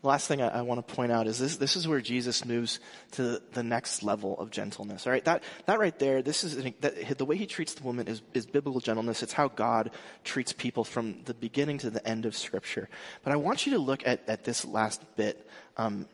Last 0.03 0.27
thing 0.27 0.41
I, 0.41 0.47
I, 0.47 0.61
want 0.61 0.85
to 0.85 0.95
point 0.95 1.11
out 1.11 1.27
is 1.27 1.37
this, 1.37 1.57
this 1.57 1.75
is 1.75 1.87
where 1.87 2.01
Jesus 2.01 2.43
moves 2.43 2.79
to 3.11 3.41
the 3.53 3.63
next 3.63 4.03
level 4.03 4.37
of 4.39 4.49
gentleness. 4.49 5.05
All 5.05 5.13
right, 5.13 5.23
that, 5.25 5.43
that 5.65 5.79
right 5.79 5.97
there, 5.99 6.21
this 6.21 6.43
is, 6.43 6.55
that, 6.79 7.17
the 7.17 7.25
way 7.25 7.37
he 7.37 7.45
treats 7.45 7.73
the 7.73 7.83
woman 7.83 8.07
is, 8.07 8.21
is 8.33 8.45
biblical 8.45 8.81
gentleness. 8.81 9.21
It's 9.21 9.33
how 9.33 9.47
God 9.47 9.91
treats 10.23 10.53
people 10.53 10.83
from 10.83 11.21
the 11.25 11.33
beginning 11.33 11.77
to 11.79 11.89
the 11.89 12.05
end 12.07 12.25
of 12.25 12.35
scripture. 12.35 12.89
But 13.23 13.33
I 13.33 13.35
want 13.35 13.65
you 13.65 13.73
to 13.73 13.79
look 13.79 14.05
at, 14.05 14.27
at 14.27 14.43
this 14.43 14.65
last 14.65 15.03
bit. 15.15 15.47
Um, 15.77 16.07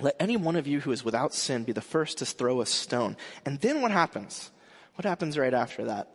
let 0.00 0.16
any 0.20 0.36
one 0.36 0.56
of 0.56 0.66
you 0.66 0.80
who 0.80 0.92
is 0.92 1.04
without 1.04 1.32
sin 1.32 1.64
be 1.64 1.72
the 1.72 1.80
first 1.80 2.18
to 2.18 2.26
throw 2.26 2.60
a 2.60 2.66
stone. 2.66 3.16
And 3.46 3.58
then 3.60 3.80
what 3.80 3.92
happens? 3.92 4.50
What 4.96 5.06
happens 5.06 5.38
right 5.38 5.54
after 5.54 5.86
that? 5.86 6.10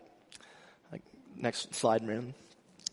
Like, 0.91 1.01
next 1.35 1.73
slide, 1.73 2.03
man. 2.03 2.35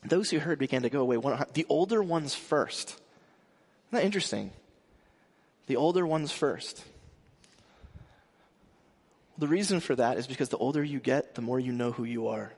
Those 0.05 0.31
who 0.31 0.38
heard 0.38 0.59
began 0.59 0.83
to 0.83 0.90
go 0.90 1.01
away. 1.01 1.18
The 1.53 1.66
older 1.68 2.03
ones 2.03 2.35
first. 2.35 2.99
Isn't 3.88 4.01
that 4.01 4.05
interesting? 4.05 4.51
The 5.66 5.77
older 5.77 6.07
ones 6.07 6.31
first. 6.31 6.85
The 9.38 9.48
reason 9.48 9.81
for 9.81 9.94
that 9.96 10.18
is 10.18 10.27
because 10.27 10.51
the 10.51 10.59
older 10.59 10.83
you 10.85 10.98
get, 10.98 11.35
the 11.35 11.42
more 11.42 11.59
you 11.59 11.72
know 11.72 11.92
who 11.92 12.05
you 12.05 12.29
are. 12.29 12.53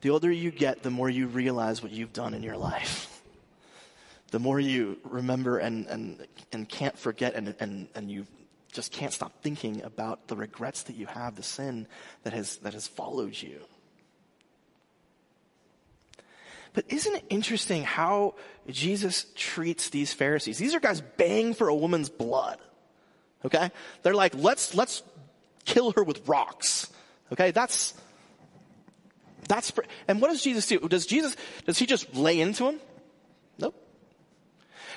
The 0.00 0.10
older 0.10 0.32
you 0.32 0.50
get, 0.50 0.82
the 0.82 0.90
more 0.90 1.08
you 1.08 1.28
realize 1.28 1.80
what 1.80 1.92
you've 1.92 2.12
done 2.12 2.34
in 2.34 2.42
your 2.42 2.56
life. 2.56 3.22
The 4.32 4.40
more 4.40 4.58
you 4.58 4.98
remember 5.04 5.58
and, 5.58 5.86
and, 5.86 6.26
and 6.50 6.68
can't 6.68 6.98
forget 6.98 7.34
and, 7.34 7.54
and, 7.60 7.86
and 7.94 8.10
you 8.10 8.26
just 8.72 8.90
can't 8.90 9.12
stop 9.12 9.42
thinking 9.42 9.82
about 9.82 10.26
the 10.26 10.34
regrets 10.34 10.84
that 10.84 10.96
you 10.96 11.06
have, 11.06 11.36
the 11.36 11.42
sin 11.42 11.86
that 12.24 12.32
has, 12.32 12.56
that 12.58 12.72
has 12.72 12.88
followed 12.88 13.40
you. 13.40 13.60
But 16.74 16.86
isn't 16.88 17.14
it 17.14 17.24
interesting 17.28 17.82
how 17.82 18.34
Jesus 18.68 19.26
treats 19.34 19.90
these 19.90 20.12
Pharisees? 20.12 20.58
These 20.58 20.74
are 20.74 20.80
guys 20.80 21.02
bang 21.16 21.54
for 21.54 21.68
a 21.68 21.74
woman's 21.74 22.08
blood. 22.08 22.58
Okay? 23.44 23.70
They're 24.02 24.14
like, 24.14 24.34
let's, 24.34 24.74
let's 24.74 25.02
kill 25.64 25.92
her 25.92 26.02
with 26.02 26.26
rocks. 26.26 26.90
Okay? 27.32 27.50
That's, 27.50 27.94
that's, 29.48 29.72
and 30.08 30.20
what 30.20 30.30
does 30.30 30.42
Jesus 30.42 30.66
do? 30.66 30.78
Does 30.80 31.06
Jesus, 31.06 31.36
does 31.66 31.78
he 31.78 31.86
just 31.86 32.14
lay 32.14 32.40
into 32.40 32.68
him? 32.68 32.80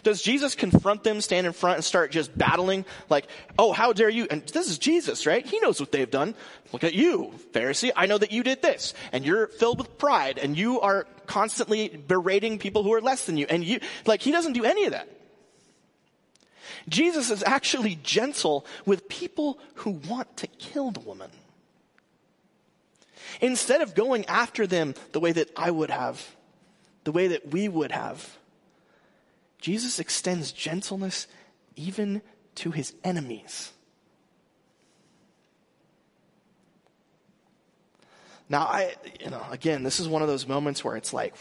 Does 0.04 0.22
Jesus 0.22 0.56
confront 0.56 1.04
them, 1.04 1.22
stand 1.22 1.48
in 1.48 1.54
front, 1.54 1.78
and 1.78 1.84
start 1.84 2.12
just 2.12 2.36
battling? 2.38 2.86
Like, 3.10 3.28
oh, 3.58 3.72
how 3.72 3.94
dare 3.94 4.10
you? 4.10 4.28
And 4.30 4.46
this 4.48 4.70
is 4.70 4.78
Jesus, 4.78 5.26
right? 5.26 5.46
He 5.46 5.60
knows 5.60 5.80
what 5.80 5.92
they've 5.92 6.10
done. 6.10 6.36
Look 6.72 6.84
at 6.84 6.94
you, 6.94 7.34
Pharisee. 7.52 7.92
I 7.96 8.06
know 8.06 8.18
that 8.18 8.32
you 8.32 8.44
did 8.44 8.62
this. 8.62 8.94
And 9.12 9.26
you're 9.26 9.48
filled 9.48 9.80
with 9.80 9.98
pride, 9.98 10.38
and 10.38 10.58
you 10.58 10.82
are 10.82 11.06
constantly 11.26 11.90
berating 11.90 12.60
people 12.60 12.84
who 12.84 12.94
are 12.94 13.02
less 13.02 13.26
than 13.26 13.38
you. 13.38 13.46
And 13.50 13.64
you, 13.64 13.80
like, 14.06 14.22
he 14.22 14.32
doesn't 14.32 14.54
do 14.54 14.66
any 14.66 14.86
of 14.86 14.92
that. 14.92 15.10
Jesus 16.88 17.32
is 17.32 17.44
actually 17.44 17.98
gentle 18.04 18.66
with 18.86 19.10
people 19.10 19.60
who 19.76 19.92
want 19.92 20.38
to 20.38 20.48
kill 20.48 20.92
the 20.92 21.00
woman. 21.00 21.32
Instead 23.42 23.82
of 23.82 23.96
going 23.96 24.26
after 24.28 24.68
them 24.68 24.94
the 25.12 25.20
way 25.20 25.32
that 25.32 25.50
I 25.56 25.72
would 25.72 25.90
have, 25.90 26.36
the 27.04 27.12
way 27.12 27.28
that 27.28 27.52
we 27.52 27.68
would 27.68 27.92
have, 27.92 28.38
Jesus 29.66 29.98
extends 29.98 30.52
gentleness 30.52 31.26
even 31.76 32.22
to 32.54 32.70
his 32.70 32.94
enemies. 33.04 33.72
Now, 38.48 38.60
I, 38.60 38.94
you 39.20 39.32
know, 39.32 39.42
again, 39.50 39.82
this 39.82 40.00
is 40.00 40.08
one 40.08 40.22
of 40.22 40.28
those 40.28 40.48
moments 40.48 40.84
where 40.84 40.96
it's 40.96 41.14
like, 41.14 41.34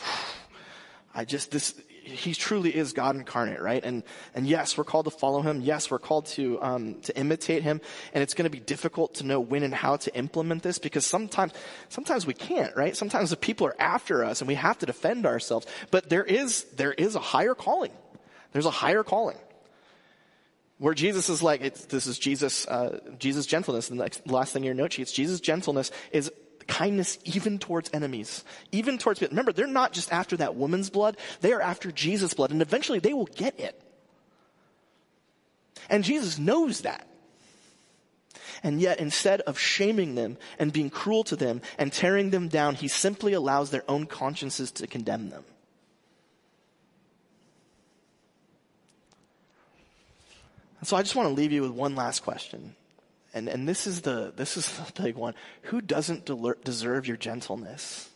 I 1.14 1.26
just, 1.26 1.50
this, 1.50 1.74
he 2.02 2.32
truly 2.32 2.74
is 2.74 2.94
God 2.94 3.14
incarnate, 3.14 3.60
right? 3.60 3.84
And, 3.84 4.02
and 4.34 4.46
yes, 4.46 4.78
we're 4.78 4.84
called 4.84 5.04
to 5.04 5.10
follow 5.10 5.42
him. 5.42 5.60
Yes, 5.60 5.90
we're 5.90 5.98
called 5.98 6.24
to, 6.28 6.58
um, 6.62 7.02
to 7.02 7.14
imitate 7.18 7.62
him. 7.62 7.82
And 8.14 8.22
it's 8.22 8.32
going 8.32 8.44
to 8.44 8.50
be 8.50 8.58
difficult 8.58 9.16
to 9.16 9.26
know 9.26 9.38
when 9.38 9.62
and 9.62 9.74
how 9.74 9.96
to 9.96 10.16
implement 10.16 10.62
this 10.62 10.78
because 10.78 11.04
sometimes, 11.04 11.52
sometimes 11.90 12.26
we 12.26 12.32
can't, 12.32 12.74
right? 12.74 12.96
Sometimes 12.96 13.28
the 13.28 13.36
people 13.36 13.66
are 13.66 13.76
after 13.78 14.24
us 14.24 14.40
and 14.40 14.48
we 14.48 14.54
have 14.54 14.78
to 14.78 14.86
defend 14.86 15.26
ourselves. 15.26 15.66
But 15.90 16.08
there 16.08 16.24
is, 16.24 16.64
there 16.76 16.92
is 16.94 17.16
a 17.16 17.20
higher 17.20 17.54
calling. 17.54 17.92
There's 18.54 18.66
a 18.66 18.70
higher 18.70 19.02
calling. 19.02 19.36
Where 20.78 20.94
Jesus 20.94 21.28
is 21.28 21.42
like, 21.42 21.60
this 21.88 22.06
is 22.06 22.18
Jesus, 22.18 22.66
uh, 22.66 23.00
Jesus 23.18 23.46
gentleness. 23.46 23.90
And 23.90 23.98
the 23.98 24.04
next, 24.04 24.26
last 24.28 24.52
thing 24.52 24.62
in 24.62 24.66
your 24.66 24.74
note 24.74 24.92
sheets, 24.92 25.12
Jesus 25.12 25.40
gentleness 25.40 25.90
is 26.12 26.30
kindness 26.68 27.18
even 27.24 27.58
towards 27.58 27.90
enemies, 27.92 28.44
even 28.70 28.96
towards, 28.96 29.18
people. 29.18 29.32
remember, 29.32 29.52
they're 29.52 29.66
not 29.66 29.92
just 29.92 30.12
after 30.12 30.36
that 30.36 30.54
woman's 30.54 30.88
blood, 30.88 31.16
they 31.40 31.52
are 31.52 31.60
after 31.60 31.90
Jesus' 31.90 32.32
blood, 32.32 32.52
and 32.52 32.62
eventually 32.62 33.00
they 33.00 33.12
will 33.12 33.26
get 33.26 33.58
it. 33.58 33.80
And 35.90 36.04
Jesus 36.04 36.38
knows 36.38 36.82
that. 36.82 37.06
And 38.62 38.80
yet, 38.80 39.00
instead 39.00 39.40
of 39.42 39.58
shaming 39.58 40.14
them 40.14 40.38
and 40.60 40.72
being 40.72 40.90
cruel 40.90 41.24
to 41.24 41.36
them 41.36 41.60
and 41.76 41.92
tearing 41.92 42.30
them 42.30 42.48
down, 42.48 42.76
he 42.76 42.88
simply 42.88 43.32
allows 43.32 43.70
their 43.70 43.84
own 43.88 44.06
consciences 44.06 44.70
to 44.72 44.86
condemn 44.86 45.28
them. 45.28 45.44
And 50.84 50.88
so 50.90 50.98
I 50.98 51.02
just 51.02 51.16
want 51.16 51.30
to 51.30 51.34
leave 51.34 51.50
you 51.50 51.62
with 51.62 51.70
one 51.70 51.96
last 51.96 52.24
question. 52.24 52.76
And, 53.32 53.48
and 53.48 53.66
this 53.66 53.86
is 53.86 54.02
the, 54.02 54.34
this 54.36 54.58
is 54.58 54.70
the 54.70 55.02
big 55.02 55.16
one. 55.16 55.32
Who 55.62 55.80
doesn't 55.80 56.30
deserve 56.62 57.06
your 57.06 57.16
gentleness? 57.16 58.10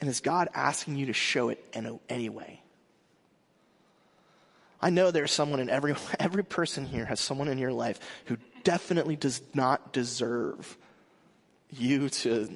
And 0.00 0.08
is 0.08 0.20
God 0.20 0.50
asking 0.54 0.98
you 0.98 1.06
to 1.06 1.12
show 1.12 1.48
it 1.48 1.64
in 1.72 1.98
anyway? 2.08 2.60
I 4.80 4.90
know 4.90 5.10
there's 5.10 5.32
someone 5.32 5.58
in 5.58 5.68
every, 5.68 5.96
every 6.20 6.44
person 6.44 6.86
here 6.86 7.06
has 7.06 7.18
someone 7.18 7.48
in 7.48 7.58
your 7.58 7.72
life 7.72 7.98
who 8.26 8.36
definitely 8.62 9.16
does 9.16 9.42
not 9.52 9.92
deserve 9.92 10.76
you 11.70 12.08
to 12.08 12.54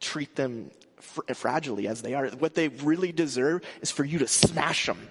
treat 0.00 0.36
them 0.36 0.70
fr- 1.00 1.22
fragilely 1.28 1.86
as 1.86 2.02
they 2.02 2.12
are. 2.12 2.26
What 2.32 2.54
they 2.54 2.68
really 2.68 3.12
deserve 3.12 3.62
is 3.80 3.90
for 3.90 4.04
you 4.04 4.18
to 4.18 4.28
smash 4.28 4.84
them 4.84 5.10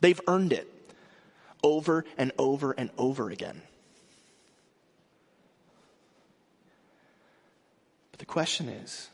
They've 0.00 0.20
earned 0.26 0.52
it 0.52 0.66
over 1.62 2.04
and 2.16 2.32
over 2.38 2.72
and 2.72 2.90
over 2.96 3.30
again. 3.30 3.62
But 8.12 8.20
the 8.20 8.26
question 8.26 8.68
is 8.68 9.08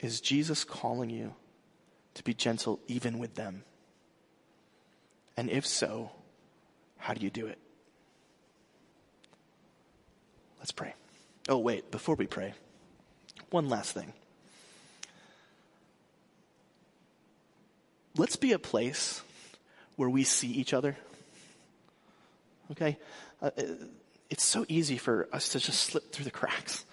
is 0.00 0.20
Jesus 0.20 0.64
calling 0.64 1.10
you 1.10 1.34
to 2.14 2.22
be 2.22 2.34
gentle 2.34 2.80
even 2.86 3.18
with 3.18 3.34
them? 3.34 3.64
And 5.36 5.50
if 5.50 5.66
so, 5.66 6.10
how 6.98 7.14
do 7.14 7.22
you 7.22 7.30
do 7.30 7.46
it? 7.46 7.58
Let's 10.58 10.72
pray. 10.72 10.94
Oh, 11.48 11.58
wait, 11.58 11.90
before 11.90 12.14
we 12.14 12.26
pray, 12.26 12.54
one 13.50 13.68
last 13.68 13.92
thing. 13.92 14.12
Let's 18.16 18.36
be 18.36 18.52
a 18.52 18.58
place 18.58 19.22
where 19.96 20.08
we 20.08 20.24
see 20.24 20.48
each 20.48 20.72
other. 20.72 20.96
Okay? 22.72 22.98
Uh, 23.42 23.50
it's 24.30 24.44
so 24.44 24.64
easy 24.68 24.96
for 24.96 25.28
us 25.32 25.50
to 25.50 25.60
just 25.60 25.80
slip 25.80 26.12
through 26.12 26.24
the 26.24 26.30
cracks. 26.30 26.84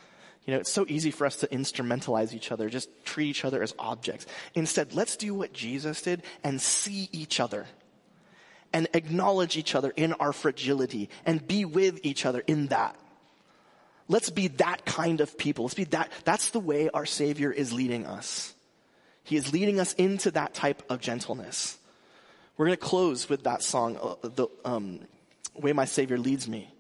You 0.46 0.54
know, 0.54 0.60
it's 0.60 0.72
so 0.72 0.86
easy 0.90 1.12
for 1.12 1.26
us 1.26 1.38
to 1.38 1.48
instrumentalize 1.48 2.34
each 2.34 2.52
other, 2.52 2.70
just 2.70 2.90
treat 3.06 3.30
each 3.30 3.46
other 3.46 3.64
as 3.64 3.74
objects. 3.80 4.26
Instead, 4.56 4.94
let's 4.94 5.16
do 5.16 5.34
what 5.34 5.54
Jesus 5.54 6.02
did 6.02 6.22
and 6.44 6.62
see 6.62 7.08
each 7.12 7.40
other 7.40 7.66
and 8.74 8.90
acknowledge 8.94 9.56
each 9.56 9.74
other 9.74 9.94
in 9.96 10.14
our 10.14 10.34
fragility 10.34 11.10
and 11.26 11.48
be 11.48 11.64
with 11.64 12.00
each 12.04 12.26
other 12.26 12.44
in 12.46 12.68
that. 12.68 12.96
Let's 14.10 14.30
be 14.30 14.50
that 14.50 14.86
kind 14.86 15.22
of 15.22 15.38
people. 15.38 15.64
Let's 15.64 15.76
be 15.76 15.86
that. 15.86 16.12
That's 16.26 16.50
the 16.50 16.60
way 16.60 16.90
our 16.90 17.06
Savior 17.06 17.52
is 17.52 17.72
leading 17.72 18.06
us. 18.06 18.54
He 19.24 19.38
is 19.38 19.54
leading 19.54 19.80
us 19.80 19.94
into 19.94 20.32
that 20.32 20.54
type 20.54 20.84
of 20.90 21.00
gentleness. 21.00 21.78
We're 22.58 22.68
going 22.68 22.78
to 22.78 22.84
close 22.86 23.30
with 23.30 23.44
that 23.44 23.64
song, 23.64 23.98
uh, 24.02 24.16
the 24.28 24.48
um, 24.64 25.00
way 25.56 25.74
my 25.74 25.86
Savior 25.86 26.18
leads 26.18 26.48
me. 26.48 26.74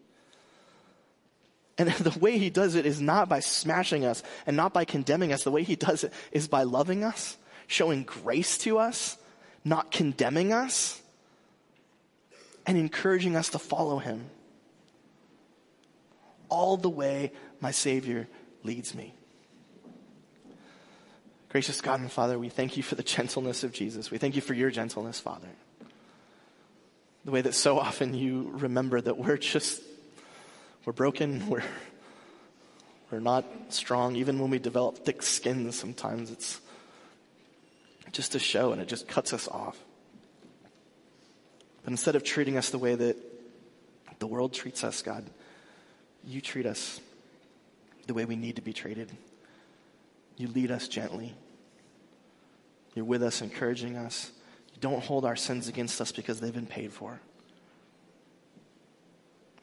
And 1.77 1.89
the 1.91 2.17
way 2.19 2.37
he 2.37 2.49
does 2.49 2.75
it 2.75 2.85
is 2.85 3.01
not 3.01 3.29
by 3.29 3.39
smashing 3.39 4.05
us 4.05 4.23
and 4.45 4.55
not 4.55 4.73
by 4.73 4.85
condemning 4.85 5.33
us. 5.33 5.43
The 5.43 5.51
way 5.51 5.63
he 5.63 5.75
does 5.75 6.03
it 6.03 6.13
is 6.31 6.47
by 6.47 6.63
loving 6.63 7.03
us, 7.03 7.37
showing 7.67 8.03
grace 8.03 8.57
to 8.59 8.77
us, 8.77 9.17
not 9.63 9.91
condemning 9.91 10.53
us, 10.53 11.01
and 12.65 12.77
encouraging 12.77 13.35
us 13.35 13.49
to 13.49 13.59
follow 13.59 13.99
him. 13.99 14.29
All 16.49 16.77
the 16.77 16.89
way 16.89 17.31
my 17.59 17.71
Savior 17.71 18.27
leads 18.63 18.93
me. 18.93 19.13
Gracious 21.53 21.81
God 21.81 21.99
and 21.99 22.11
Father, 22.11 22.39
we 22.39 22.49
thank 22.49 22.77
you 22.77 22.81
for 22.81 22.95
the 22.95 23.03
gentleness 23.03 23.63
of 23.63 23.71
Jesus. 23.71 24.09
We 24.09 24.17
thank 24.17 24.35
you 24.35 24.41
for 24.41 24.55
your 24.55 24.71
gentleness, 24.71 25.19
Father. 25.19 25.49
The 27.25 27.29
way 27.29 27.41
that 27.41 27.53
so 27.53 27.77
often 27.77 28.15
you 28.15 28.49
remember 28.55 28.99
that 28.99 29.19
we're 29.19 29.37
just, 29.37 29.79
we're 30.83 30.93
broken, 30.93 31.47
we're, 31.49 31.61
we're 33.11 33.19
not 33.19 33.45
strong. 33.69 34.15
Even 34.15 34.39
when 34.39 34.49
we 34.49 34.57
develop 34.57 35.05
thick 35.05 35.21
skin, 35.21 35.71
sometimes 35.71 36.31
it's 36.31 36.59
just 38.11 38.33
a 38.33 38.39
show 38.39 38.71
and 38.71 38.81
it 38.81 38.87
just 38.87 39.07
cuts 39.07 39.31
us 39.31 39.47
off. 39.47 39.77
But 41.83 41.91
instead 41.91 42.15
of 42.15 42.23
treating 42.23 42.57
us 42.57 42.71
the 42.71 42.79
way 42.79 42.95
that 42.95 43.15
the 44.17 44.25
world 44.25 44.53
treats 44.53 44.83
us, 44.83 45.03
God, 45.03 45.23
you 46.25 46.41
treat 46.41 46.65
us 46.65 46.99
the 48.07 48.15
way 48.15 48.25
we 48.25 48.37
need 48.37 48.55
to 48.55 48.63
be 48.63 48.73
treated. 48.73 49.11
You 50.35 50.47
lead 50.47 50.71
us 50.71 50.87
gently. 50.87 51.35
You're 52.95 53.05
with 53.05 53.23
us, 53.23 53.41
encouraging 53.41 53.97
us. 53.97 54.31
You 54.73 54.79
don't 54.79 55.03
hold 55.03 55.25
our 55.25 55.35
sins 55.35 55.67
against 55.67 55.99
us 56.01 56.11
because 56.11 56.39
they've 56.39 56.53
been 56.53 56.65
paid 56.65 56.91
for. 56.93 57.19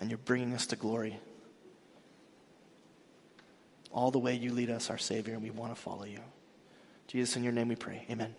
And 0.00 0.10
you're 0.10 0.18
bringing 0.18 0.54
us 0.54 0.66
to 0.66 0.76
glory. 0.76 1.18
All 3.92 4.10
the 4.10 4.18
way 4.18 4.34
you 4.34 4.52
lead 4.52 4.70
us, 4.70 4.90
our 4.90 4.98
Savior, 4.98 5.34
and 5.34 5.42
we 5.42 5.50
want 5.50 5.74
to 5.74 5.80
follow 5.80 6.04
you. 6.04 6.20
Jesus, 7.06 7.36
in 7.36 7.42
your 7.42 7.52
name 7.52 7.68
we 7.68 7.76
pray. 7.76 8.06
Amen. 8.10 8.34